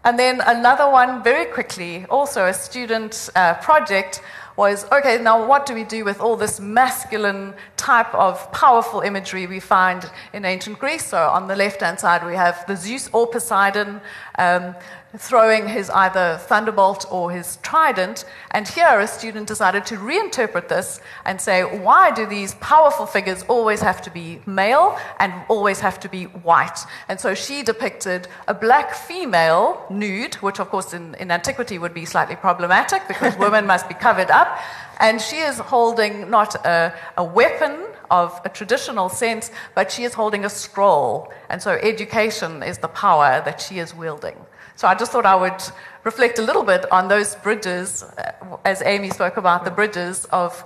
[0.04, 4.22] And then another one, very quickly, also a student uh, project,
[4.59, 9.46] was okay, now what do we do with all this masculine type of powerful imagery
[9.46, 11.06] we find in ancient Greece?
[11.06, 14.00] So on the left hand side, we have the Zeus or Poseidon.
[14.36, 14.74] Um,
[15.16, 18.24] throwing his either thunderbolt or his trident.
[18.50, 23.42] And here, a student decided to reinterpret this and say, why do these powerful figures
[23.48, 26.80] always have to be male and always have to be white?
[27.09, 31.94] And so she depicted a black female nude, which, of course, in, in antiquity would
[31.94, 34.59] be slightly problematic because women must be covered up.
[35.00, 40.14] And she is holding not a, a weapon of a traditional sense, but she is
[40.14, 41.32] holding a scroll.
[41.48, 44.36] And so education is the power that she is wielding.
[44.78, 45.60] So I just thought I would
[46.04, 50.64] reflect a little bit on those bridges, uh, as Amy spoke about the bridges of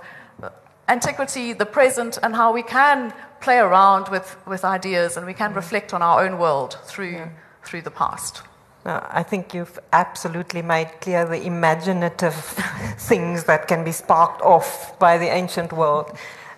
[0.87, 3.11] antiquity, the present, and how we can
[3.41, 7.29] play around with, with ideas and we can reflect on our own world through, yeah.
[7.63, 8.43] through the past.
[8.85, 12.35] I think you've absolutely made clear the imaginative
[12.99, 16.15] things that can be sparked off by the ancient world.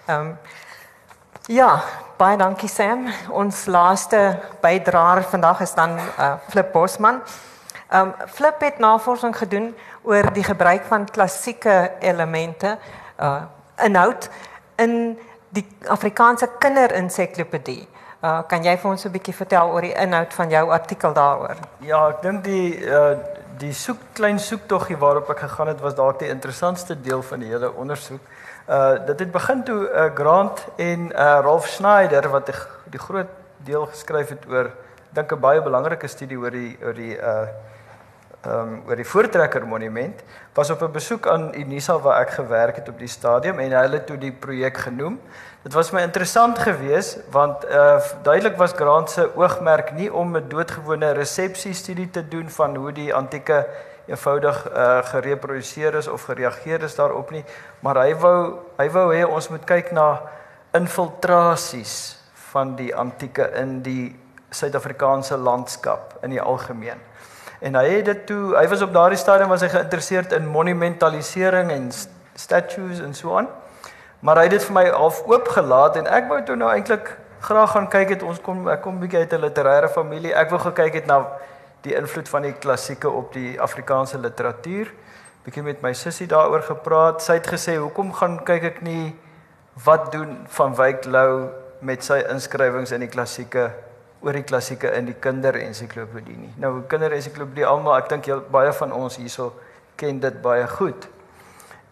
[0.09, 0.37] Um,
[1.47, 1.83] ja,
[2.17, 3.05] baie dankie Sam.
[3.29, 4.19] Ons laaste
[4.63, 7.21] bydraer vandag is dan uh, Flip Bosman.
[7.93, 12.77] Um Flip het navorsing gedoen oor die gebruik van klassieke elemente
[13.21, 13.43] uh
[13.83, 14.29] inhoud
[14.79, 15.17] in
[15.49, 17.87] die Afrikaanse kinderinsiklopedie.
[18.23, 21.57] Uh kan jy vir ons 'n bietjie vertel oor die inhoud van jou artikel daaroor?
[21.79, 23.17] Ja, ek dink die uh
[23.57, 27.47] die soek klein soektoggie waarop ek gegaan het was dalk die interessantste deel van die
[27.47, 28.21] hele ondersoek.
[28.21, 28.44] Uh
[29.05, 32.55] dit het begin toe uh, Grant en uh Rolf Schneider wat die,
[32.89, 34.72] die groot deel geskryf het oor
[35.13, 37.47] dink 'n baie belangrike studie oor die oor die uh
[38.45, 40.22] ehm um, oor die Voortrekker Monument
[40.53, 43.97] was op 'n besoek aan Unisa waar ek gewerk het op die stadium en hulle
[43.97, 45.20] het toe die projek genoem.
[45.63, 50.49] Dit was my interessant geweest want uh duidelik was Grant se oogmerk nie om 'n
[50.49, 53.66] doodgewone resepsie studie te doen van hoe die antieke
[54.05, 57.43] eenvoudig uh gereproduseer is of gereageer is daarop nie,
[57.79, 60.21] maar hy wou hy wou hê ons moet kyk na
[60.75, 62.17] infiltrasies
[62.51, 64.15] van die antieke in die
[64.55, 67.01] Suid-Afrikaanse landskap in die algemeen.
[67.59, 71.71] En hy het dit toe hy was op daardie stadium was hy geïnteresseerd in monumentalisering
[71.71, 71.89] en
[72.35, 73.49] statues en so aan.
[74.19, 77.75] Maar hy het dit vir my half oopgelaat en ek wou toe nou eintlik graag
[77.75, 80.33] gaan kyk het ons kom ek kom bietjie uit 'n literêre familie.
[80.33, 81.25] Ek wou gekyk het na
[81.86, 84.91] die invloed van die klassieke op die Afrikaanse literatuur
[85.45, 87.21] bietjie met my sussie daaroor gepraat.
[87.21, 89.15] Sy het gesê, "Hoekom gaan kyk ek nie
[89.86, 91.49] wat doen van Wyk Lou
[91.81, 93.71] met sy inskrywings in die klassieke
[94.21, 99.17] oor die klassieke in die kinderensiklopedie nie." Nou kinderensiklopedie almal, ek dink baie van ons
[99.17, 99.53] hierso
[99.95, 101.07] ken dit baie goed.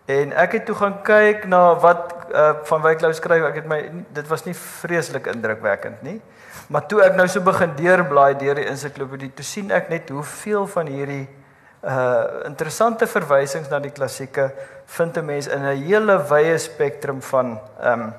[0.05, 3.45] En ek het toe gaan kyk na wat uh, van Wyk Lou skryf.
[3.47, 3.79] Ek het my
[4.11, 6.17] dit was nie vreeslik indrukwekkend nie.
[6.67, 10.67] Maar toe ek nou so begin deurblaai deur die ensiklopedie, toe sien ek net hoeveel
[10.67, 11.25] van hierdie
[11.83, 14.45] uh interessante verwysings na die klassieke
[14.87, 18.13] vind 'n mens in 'n hele wye spektrum van ehm um,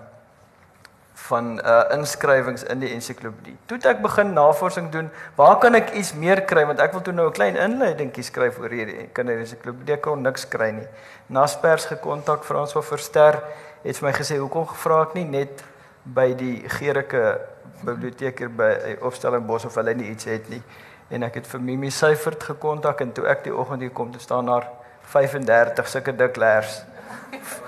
[1.14, 3.56] van uh inskrywings in die ensiklopedie.
[3.66, 7.14] Toe ek begin navorsing doen, waar kan ek iets meer kry want ek wil toe
[7.14, 9.94] nou 'n klein inleidingkie skryf oor hierdie kinderensiklopedie.
[9.94, 10.88] Ek kon niks kry nie.
[11.28, 13.42] Naspers gekontak Frans van Verster
[13.84, 15.64] het vir my gesê hoekom gevra ek nie net
[16.04, 17.40] by die Gerike
[17.84, 20.62] biblioteek hier by Opstellingbos of hulle nie iets het nie
[21.10, 24.22] en ek het vir Mimi Syfert gekontak en toe ek die oggend hier kom te
[24.22, 24.66] staan daar
[25.12, 26.80] 35 sulke dik lers.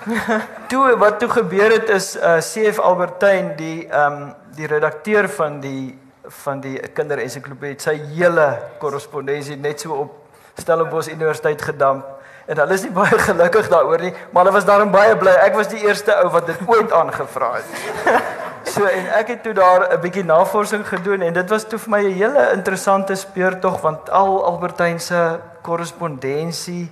[0.70, 5.28] toe wat toe gebeur het is uh, eh, CF Albertyn die ehm um, die redakteur
[5.28, 5.98] van die
[6.42, 8.46] van die kinderensiklopedie sy hele
[8.80, 10.14] korrespondensie net so op
[10.56, 12.06] Stellenbosch Universiteit gedamp.
[12.46, 15.34] En hulle is nie baie gelukkig daaroor nie maar hulle was daarom baie bly.
[15.44, 17.68] Ek was die eerste ou wat dit ooit aangevra het.
[18.66, 21.90] So en ek het toe daar 'n bietjie navorsing gedoen en dit was toe vir
[21.90, 26.90] my 'n hele interessante speurtog want al Albertyn se korrespondensie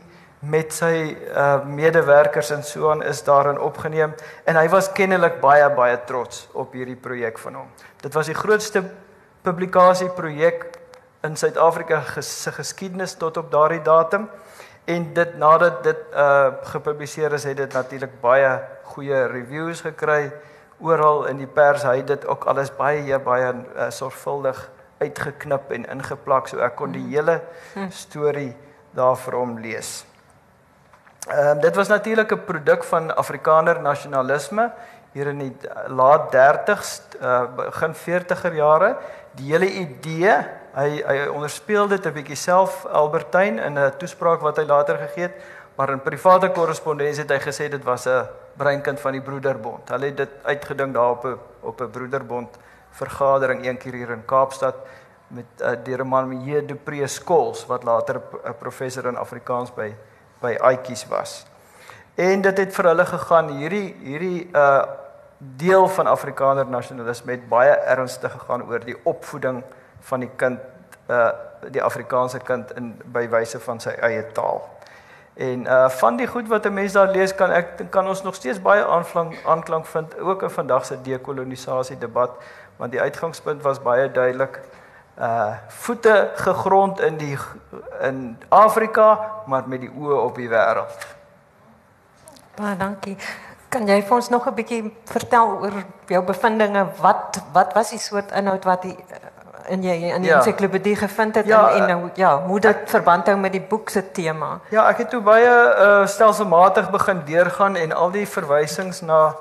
[0.48, 4.14] met sy uh medewerkers en so aan is daarin opgeneem.
[4.44, 7.68] En hy was kennelik baie baie trots op hierdie projek van hom.
[8.02, 8.82] Dit was die grootste
[9.42, 10.66] publikasie projek
[11.24, 14.28] in Suid-Afrika se geskiedenis tot op daardie datum.
[14.84, 18.60] En dit nadat dit uh gepubliseer is het dit natuurlik baie
[18.94, 20.32] goeie reviews gekry.
[20.80, 24.70] Oral in die pers hy dit ook alles baie baie uh, sorgvuldig
[25.00, 26.48] uitgeknip en ingeplak.
[26.48, 27.40] So ek kon die hele
[27.90, 28.52] storie
[28.94, 30.02] daar vir hom lees.
[31.24, 34.72] Ehm um, dit was natuurlik 'n produk van Afrikaner nasionalisme
[35.12, 35.56] hier in die
[35.86, 38.96] laat 30s uh, begin 40er jare.
[39.30, 40.34] Die hele idee,
[40.74, 45.22] hy hy onderspeel dit 'n bietjie self Albertyn in 'n toespraak wat hy later gegee
[45.22, 45.34] het,
[45.76, 49.88] maar in private korrespondensie het hy gesê dit was 'n breinkind van die broederbond.
[49.88, 52.58] Hulle het dit uitgedink daar op 'n op 'n broederbond
[52.90, 54.74] vergadering een keer hier in Kaapstad
[55.26, 59.74] met uh, deur 'n man J de Pre Skols wat later 'n professor in Afrikaans
[59.74, 59.94] by
[60.44, 61.42] by Aitjies was.
[62.14, 64.84] En dit het vir hulle gegaan hierdie hierdie uh
[65.60, 69.58] deel van Afrikaner nasionalisme het baie ernstig gegaan oor die opvoeding
[70.08, 70.60] van die kind
[71.10, 71.32] uh
[71.74, 74.62] die Afrikaanse kind in by wyse van sy eie taal.
[75.34, 78.34] En uh van die goed wat 'n mens daar lees kan ek kan ons nog
[78.34, 82.30] steeds baie aanklank aanklank vind ook in vandag se dekolonisasie debat
[82.76, 84.60] want die uitgangspunt was baie duidelik
[85.18, 87.38] uh voete gegrond in die
[88.00, 91.06] in Afrika maar met die oë op die wêreld.
[92.56, 93.16] Baie dankie.
[93.68, 97.98] Kan jy vir ons nog 'n bietjie vertel oor jou bevindinge wat wat was die
[97.98, 98.96] soort inhoud wat die
[99.68, 100.36] in jy in die ja.
[100.36, 103.62] ensiklopedie gevind het ja, en, en nou ja, hoe dit ek, verband hou met die
[103.62, 104.58] boek se tema.
[104.70, 109.34] Ja, ek het toe baie uh, stelselmatig begin deurgaan en al die verwysings na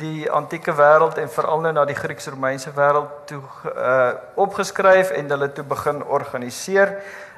[0.00, 3.40] die antieke wêreld en veral nou na die Grieks-Romeinse wêreld toe
[3.70, 6.96] uh, opgeskryf en hulle toe begin organiseer.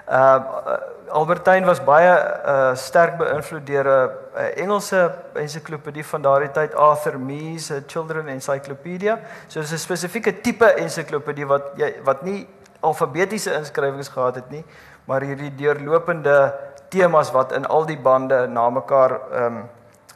[0.09, 0.79] Uh
[1.13, 4.11] Albertyn was baie uh sterk beïnvloed deur 'n
[4.41, 5.01] uh, Engelse
[5.37, 9.19] ensiklopedie van daardie tyd Arthur Mees se Children Encyclopedia.
[9.49, 12.49] So dis 'n spesifieke tipe ensiklopedie wat jy wat nie
[12.81, 14.65] alfabetiese inskrywings gehad het nie,
[15.05, 16.55] maar hierdie deurlopende
[16.89, 19.69] temas wat in al die bande na mekaar ehm um,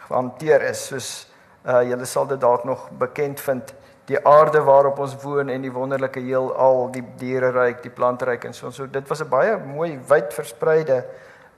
[0.08, 0.86] gehanteer is.
[0.86, 1.26] Soos
[1.66, 3.74] uh julle sal dit dalk nog bekend vind
[4.06, 8.68] die aarde waarop ons woon en die wonderlike heelal, die diereryk, die plantryk en so
[8.70, 8.86] en so.
[8.86, 11.04] Dit was 'n baie mooi wyd verspreide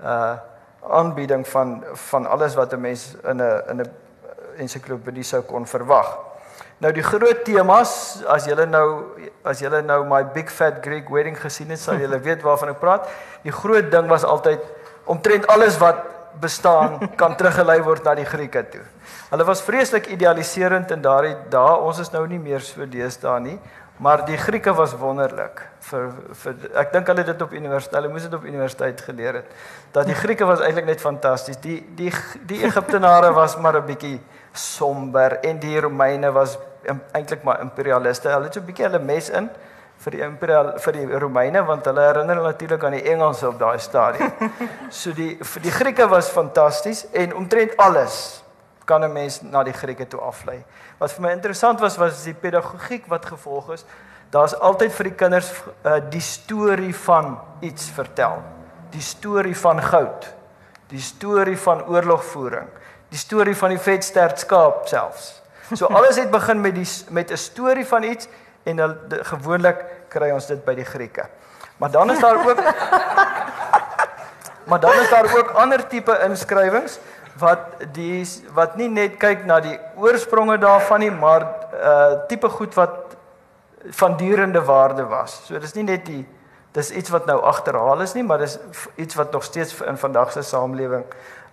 [0.01, 0.37] uh
[0.89, 3.91] aanbieding van van alles wat 'n mens in 'n in 'n
[4.57, 6.19] ensiklopedie sou kon verwag.
[6.79, 9.05] Nou die groot temas, as julle nou
[9.43, 12.79] as julle nou my Big Fat Greek Wedding gesien het, sal julle weet waarvan ek
[12.79, 13.09] praat.
[13.43, 14.61] Die groot ding was altyd
[15.05, 15.97] omtrent alles wat
[16.41, 18.85] bestaan kan teruggelei word na die Grieke toe.
[19.31, 21.75] Hulle was vreeslik idealiserend in daardie dae.
[21.85, 23.59] Ons is nou nie meer so deesdae nie,
[23.99, 25.65] maar die Grieke was wonderlik.
[25.89, 26.11] Vir
[26.43, 29.53] vir ek dink hulle het dit op universiteit, hulle moes dit op universiteit geleer het.
[29.93, 31.61] Dat die Grieke was eintlik net fantasties.
[31.65, 32.13] Die die
[32.49, 34.21] die Egiptenare was maar 'n bietjie
[34.53, 36.59] somber en die Romeine was
[37.13, 38.29] eintlik maar imperialiste.
[38.29, 39.51] Hulle het so 'n bietjie hulle mes in
[40.09, 43.79] vir die imperial vir die Romeine want hulle herinner natuurlik aan die Engelse op daai
[43.79, 44.33] stadium.
[45.01, 48.43] So die vir die Grieke was fantasties en omtrent alles
[48.89, 50.65] kan 'n mens na die Grieke toe aflei.
[50.99, 53.85] Wat vir my interessant was was die pedagogiek wat gevolg is.
[54.31, 55.53] Daar's altyd vir die kinders
[55.85, 58.43] uh, die storie van iets vertel.
[58.91, 60.35] Die storie van goud,
[60.89, 62.69] die storie van oorlogvoering,
[63.09, 65.43] die storie van die vetstert skaap selfs.
[65.75, 68.29] So alles het begin met die met 'n storie van iets
[68.69, 71.29] en hulle gewoonlik kry ons dit by die Grieke.
[71.79, 72.63] Maar dan is daar ook
[74.69, 76.99] Maar dan is daar ook ander tipe inskrywings
[77.39, 77.59] wat
[77.93, 83.17] die wat nie net kyk na die oorspronge daarvan nie, maar uh tipe goed wat
[84.01, 85.41] van durende waarde was.
[85.47, 86.27] So dis nie net die
[86.77, 88.59] dis iets wat nou agterhaal is nie, maar dis
[88.97, 91.05] iets wat nog steeds in vandag se samelewing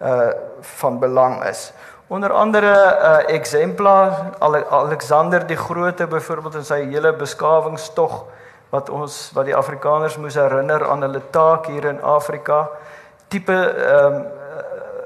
[0.02, 0.32] uh
[0.76, 1.72] van belang is.
[2.08, 4.36] Onder andere uh, exemplaar
[4.70, 8.26] Alexander die Grote byvoorbeeld in sy hele beskawingstog
[8.76, 12.66] wat ons wat die Afrikaners moes herinner aan hulle taak hier in Afrika.
[13.28, 14.26] Tipe ehm um,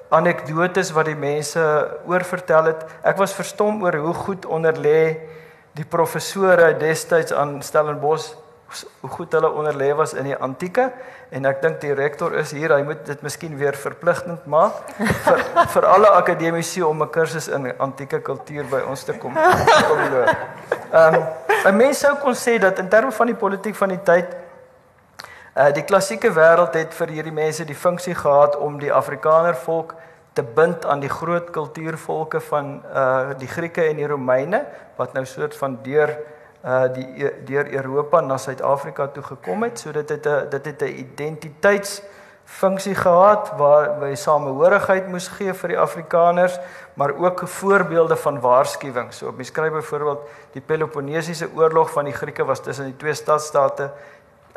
[0.10, 1.62] anekdotes wat die mense
[2.10, 2.80] oor vertel het.
[3.06, 5.02] Ek was verstom oor hoe goed onderlê
[5.78, 8.32] die professore destyds aan Stellenbosch
[9.02, 10.90] hoe goed hulle onderlê was in die antieke
[11.34, 15.42] en ek dink die rektor is hier hy moet dit miskien weer verpligtend maak vir
[15.74, 20.36] vir alle akademici om 'n kursus in antieke kultuur by ons te kom kom loop.
[20.94, 24.04] Ehm um, 'n mens sou kon sê dat in terme van die politiek van die
[24.04, 24.36] tyd
[25.58, 29.96] uh die klassieke wêreld het vir hierdie mense die funksie gehad om die Afrikaner volk
[30.34, 35.26] te bind aan die groot kultuurvolke van uh die Grieke en die Romeine wat nou
[35.26, 36.16] soort van deur
[36.64, 39.80] uh die deur Europa na Suid-Afrika toe gekom het.
[39.80, 45.70] So dit het 'n dit het 'n identiteitsfunksie gehad waar wy samehorigheid moes gee vir
[45.70, 46.60] die Afrikaners,
[47.00, 49.14] maar ook voorbeelde van waarskuwing.
[49.14, 50.20] So mense skryf byvoorbeeld
[50.52, 53.92] die Peloponnesiese oorlog van die Grieke was tussen die twee stadsstate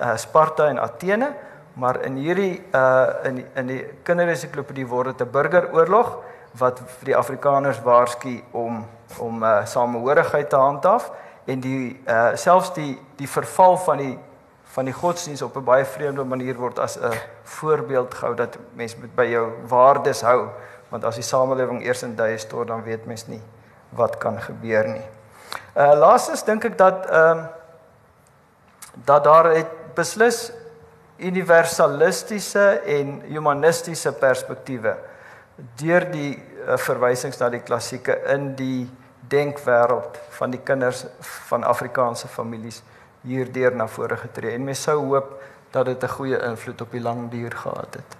[0.00, 1.28] uh Sparta en Athene,
[1.72, 6.16] maar in hierdie uh in die, in die kinderensiklopedie word dit 'n burgeroorlog
[6.58, 8.82] wat vir die Afrikaners waarsku om
[9.18, 11.12] om uh samehorigheid te handhaaf.
[11.44, 14.18] En die uh selfs die die verval van die
[14.74, 18.96] van die godsdiens op 'n baie vreemde manier word as 'n voorbeeld gehou dat mens
[18.96, 20.48] moet by jou waardes hou
[20.92, 23.40] want as die samelewing eers in duie stort dan weet mens nie
[23.96, 25.06] wat kan gebeur nie.
[25.76, 27.50] Uh laastens dink ek dat ehm uh,
[29.08, 30.50] dat daar het beslis
[31.16, 34.96] universalistiese en humanistiese perspektiewe
[35.80, 38.84] deur die uh, verwysings na die klassieke in die
[39.32, 41.06] denkwêreld van die kinders
[41.48, 42.82] van Afrikaanse families
[43.24, 45.38] hierdeur na vore getree en mens sou hoop
[45.72, 48.16] dat dit 'n goeie invloed op die lang duur gehad het.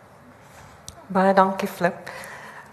[1.07, 2.32] Baie dankie Flip.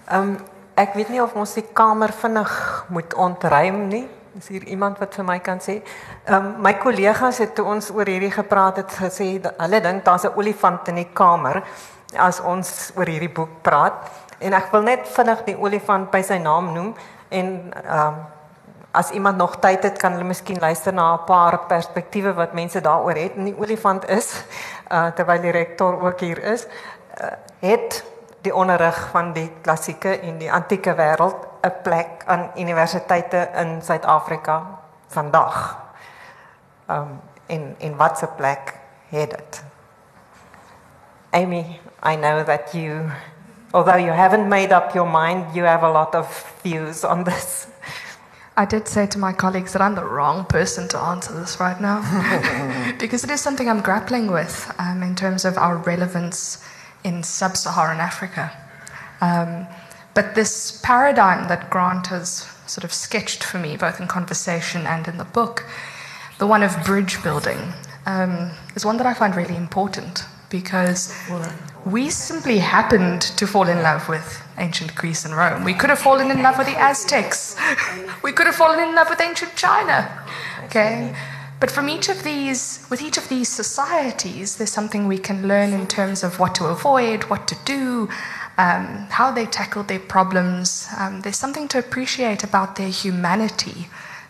[0.09, 0.37] Ehm um,
[0.79, 2.51] ek weet nie of ons die kamer vinnig
[2.89, 4.07] moet ontruim nie.
[4.37, 5.81] Is hier iemand wat vir my kan sê?
[6.25, 10.25] Ehm um, my kollegas het toe ons oor hierdie gepraat het gesê hulle dink daar's
[10.25, 11.61] 'n olifant in die kamer
[12.17, 14.09] as ons oor hierdie boek praat.
[14.39, 16.93] En ek wil net vinnig die olifant by sy naam noem
[17.29, 18.15] en ehm um,
[18.91, 22.81] as iemand nog tyd het kan hulle miskien luister na 'n paar perspektiewe wat mense
[22.81, 24.43] daaroor het en die olifant is
[24.91, 26.67] uh, terwyl die rektor ook hier is
[27.21, 27.27] uh,
[27.59, 28.03] het
[28.41, 34.79] die onderrig van die klassieke en die antieke wêreld 'n plek aan universiteite in Suid-Afrika
[35.07, 35.77] vandag.
[36.85, 38.73] Ehm um, in in watse plek
[39.09, 39.63] het dit?
[41.31, 43.11] Amy, I know that you
[43.71, 47.67] although you haven't made up your mind, you have a lot of views on this.
[48.57, 51.79] I did say to my colleagues that I'm the wrong person to answer this right
[51.79, 52.01] now
[52.99, 56.59] because it is something I'm grappling with um, in terms of our relevance
[57.03, 58.51] in sub Saharan Africa.
[59.21, 59.67] Um,
[60.13, 65.07] but this paradigm that Grant has sort of sketched for me, both in conversation and
[65.07, 65.65] in the book,
[66.37, 67.73] the one of bridge building,
[68.05, 71.13] um, is one that I find really important because
[71.85, 75.63] we simply happened to fall in love with ancient Greece and Rome.
[75.63, 77.55] We could have fallen in love with the Aztecs.
[78.23, 80.25] we could have fallen in love with ancient China.
[80.65, 81.15] Okay?
[81.59, 85.73] But from each of these, with each of these societies, there's something we can learn
[85.73, 88.07] in terms of what to avoid, what to do,
[88.57, 90.87] um, how they tackled their problems.
[90.97, 93.87] Um, there's something to appreciate about their humanity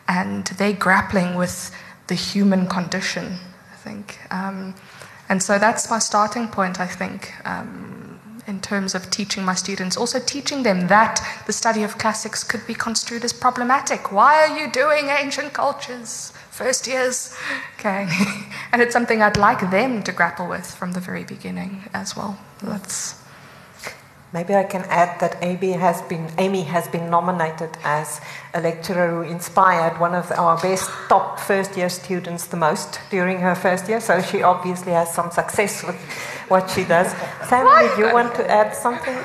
[0.07, 1.71] and their grappling with
[2.07, 3.37] the human condition,
[3.71, 4.17] I think.
[4.31, 4.73] Um,
[5.29, 9.95] and so that's my starting point, I think, um, in terms of teaching my students.
[9.95, 14.11] Also, teaching them that the study of classics could be construed as problematic.
[14.11, 16.33] Why are you doing ancient cultures?
[16.59, 17.33] First years.
[17.79, 18.05] Okay.
[18.73, 22.37] and it's something I'd like them to grapple with from the very beginning as well.
[22.61, 23.15] That's.
[24.33, 28.19] Maybe I can add that Amy has been Amy has been nominated as
[28.53, 33.39] a lecturer who inspired one of our best top first year students the most during
[33.39, 34.01] her first year.
[34.01, 35.95] So she obviously has some success with
[36.49, 37.07] what she does.
[37.47, 39.15] Sam, did you want to add something?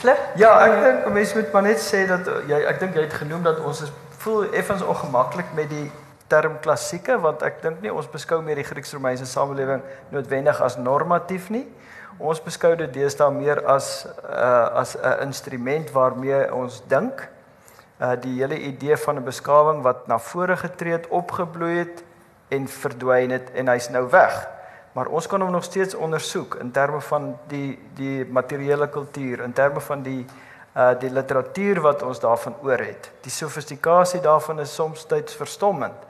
[0.00, 0.18] Flip?
[0.36, 3.02] Ja, ek dink 'n mens moet maar net sê dat eh, jy ek dink jy
[3.08, 3.90] het genoem dat ons is
[4.28, 5.86] voel effens ongemaklik met die
[6.28, 9.80] term klassieke want ek dink nie ons beskou meer die Grieks-Romeinse samelewing
[10.12, 11.64] noodwendig as normatief nie.
[12.20, 17.24] Ons beskou dit deesdae meer as uh as 'n instrument waarmee ons dink.
[18.00, 22.04] Uh die hele idee van 'n beskawing wat na vore getree het, opgebloei het
[22.48, 24.48] en verdwyn het en hy's nou weg.
[24.92, 29.52] Maar ons kan hom nog steeds ondersoek in terme van die die materiële kultuur, in
[29.52, 30.47] terme van die uh
[31.00, 33.10] die literatuur wat ons daarvan oor het.
[33.20, 36.06] Die sofistikasie daarvan is soms tyds verstommend.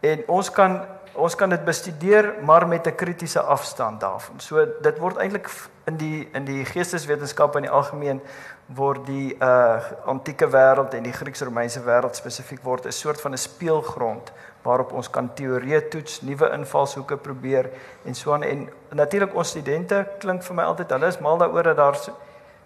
[0.00, 0.80] En ons kan
[1.16, 4.40] ons kan dit bestudeer maar met 'n kritiese afstand daarvan.
[4.40, 5.50] So dit word eintlik
[5.84, 8.20] in die in die geesteswetenskap in die algemeen
[8.66, 13.38] word die uh antieke wêreld en die Grieks-Romeinse wêreld spesifiek word 'n soort van 'n
[13.38, 17.70] speelgrond waarop ons kan teorieë toets, nuwe invalshoeke probeer
[18.04, 21.62] en so aan en natuurlik ons studente klink vir my altyd hulle is mal daaroor
[21.62, 22.12] dat daar so,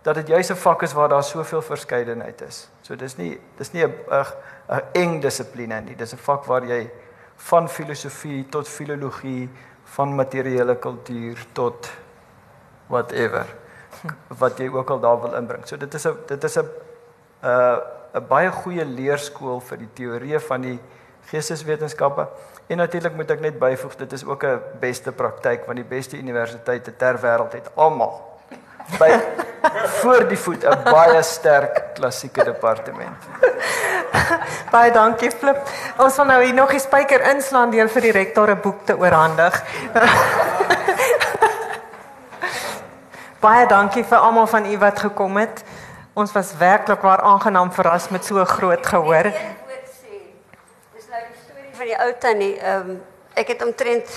[0.02, 2.68] dat dit juis 'n vak is waar daar soveel verskeidenheid is.
[2.82, 3.94] So dis nie dis nie 'n
[4.68, 5.96] 'n eng dissipline nie.
[5.96, 6.90] Dis 'n vak waar jy
[7.36, 9.50] van filosofie tot filologie,
[9.84, 11.90] van materiële kultuur tot
[12.86, 13.46] whatever
[14.42, 15.66] wat jy ook al daar wil inbring.
[15.66, 16.68] So dit is 'n dit is 'n 'n
[17.44, 17.76] uh,
[18.14, 20.78] 'n baie goeie leerskool vir die teorieë van die
[21.30, 22.28] geesteswetenskappe.
[22.66, 26.16] En natuurlik moet ek net byvoeg, dit is ook 'n beste praktyk want die beste
[26.16, 28.29] universiteite ter wêreld het almal
[28.98, 29.20] by
[30.00, 33.16] voor die voet 'n baie sterk klassieke departement.
[34.74, 35.58] Baie dankie Flip.
[35.96, 38.98] Ons wil nou hier nog 'n spyker inslaan deur vir die rektor 'n boek te
[38.98, 39.62] oorhandig.
[43.40, 45.64] Baie dankie vir almal van u wat gekom het.
[46.12, 49.22] Ons was werklik waar aangenaam verras met so groot gehoor.
[49.22, 52.58] Dis nou die storie van die ou tannie.
[52.58, 53.02] Ehm um,
[53.34, 54.10] ek het omtrent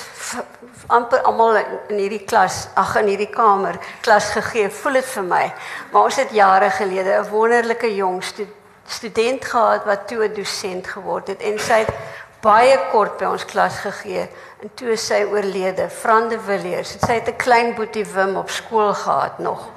[0.88, 1.57] amper almal
[1.89, 4.70] in hierdie klas, ag in hierdie kamer klas gegee.
[4.70, 5.45] Voel dit vir my.
[5.91, 8.47] Maar ons het jare gelede 'n wonderlike jong stu
[8.86, 11.93] student gehad wat toe 'n dosent geword het en sy het
[12.41, 14.28] baie kort by ons klas gegee
[14.61, 16.95] en toe sy oorlede, Fran de Villiers.
[16.99, 19.70] Sy het 'n klein boetie Wim op skool gehad nog.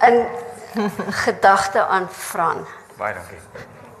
[0.00, 0.26] In
[1.24, 2.66] gedagte aan Fran.
[2.96, 3.38] Baie dankie.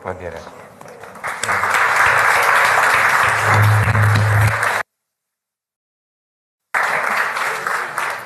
[0.02, 1.86] Waardeer dit.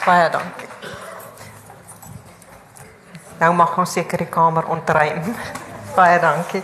[0.02, 0.68] Baie dankie.
[3.38, 5.34] Nou mag ons seker die kamer ontruim.
[5.96, 6.62] Baie dankie.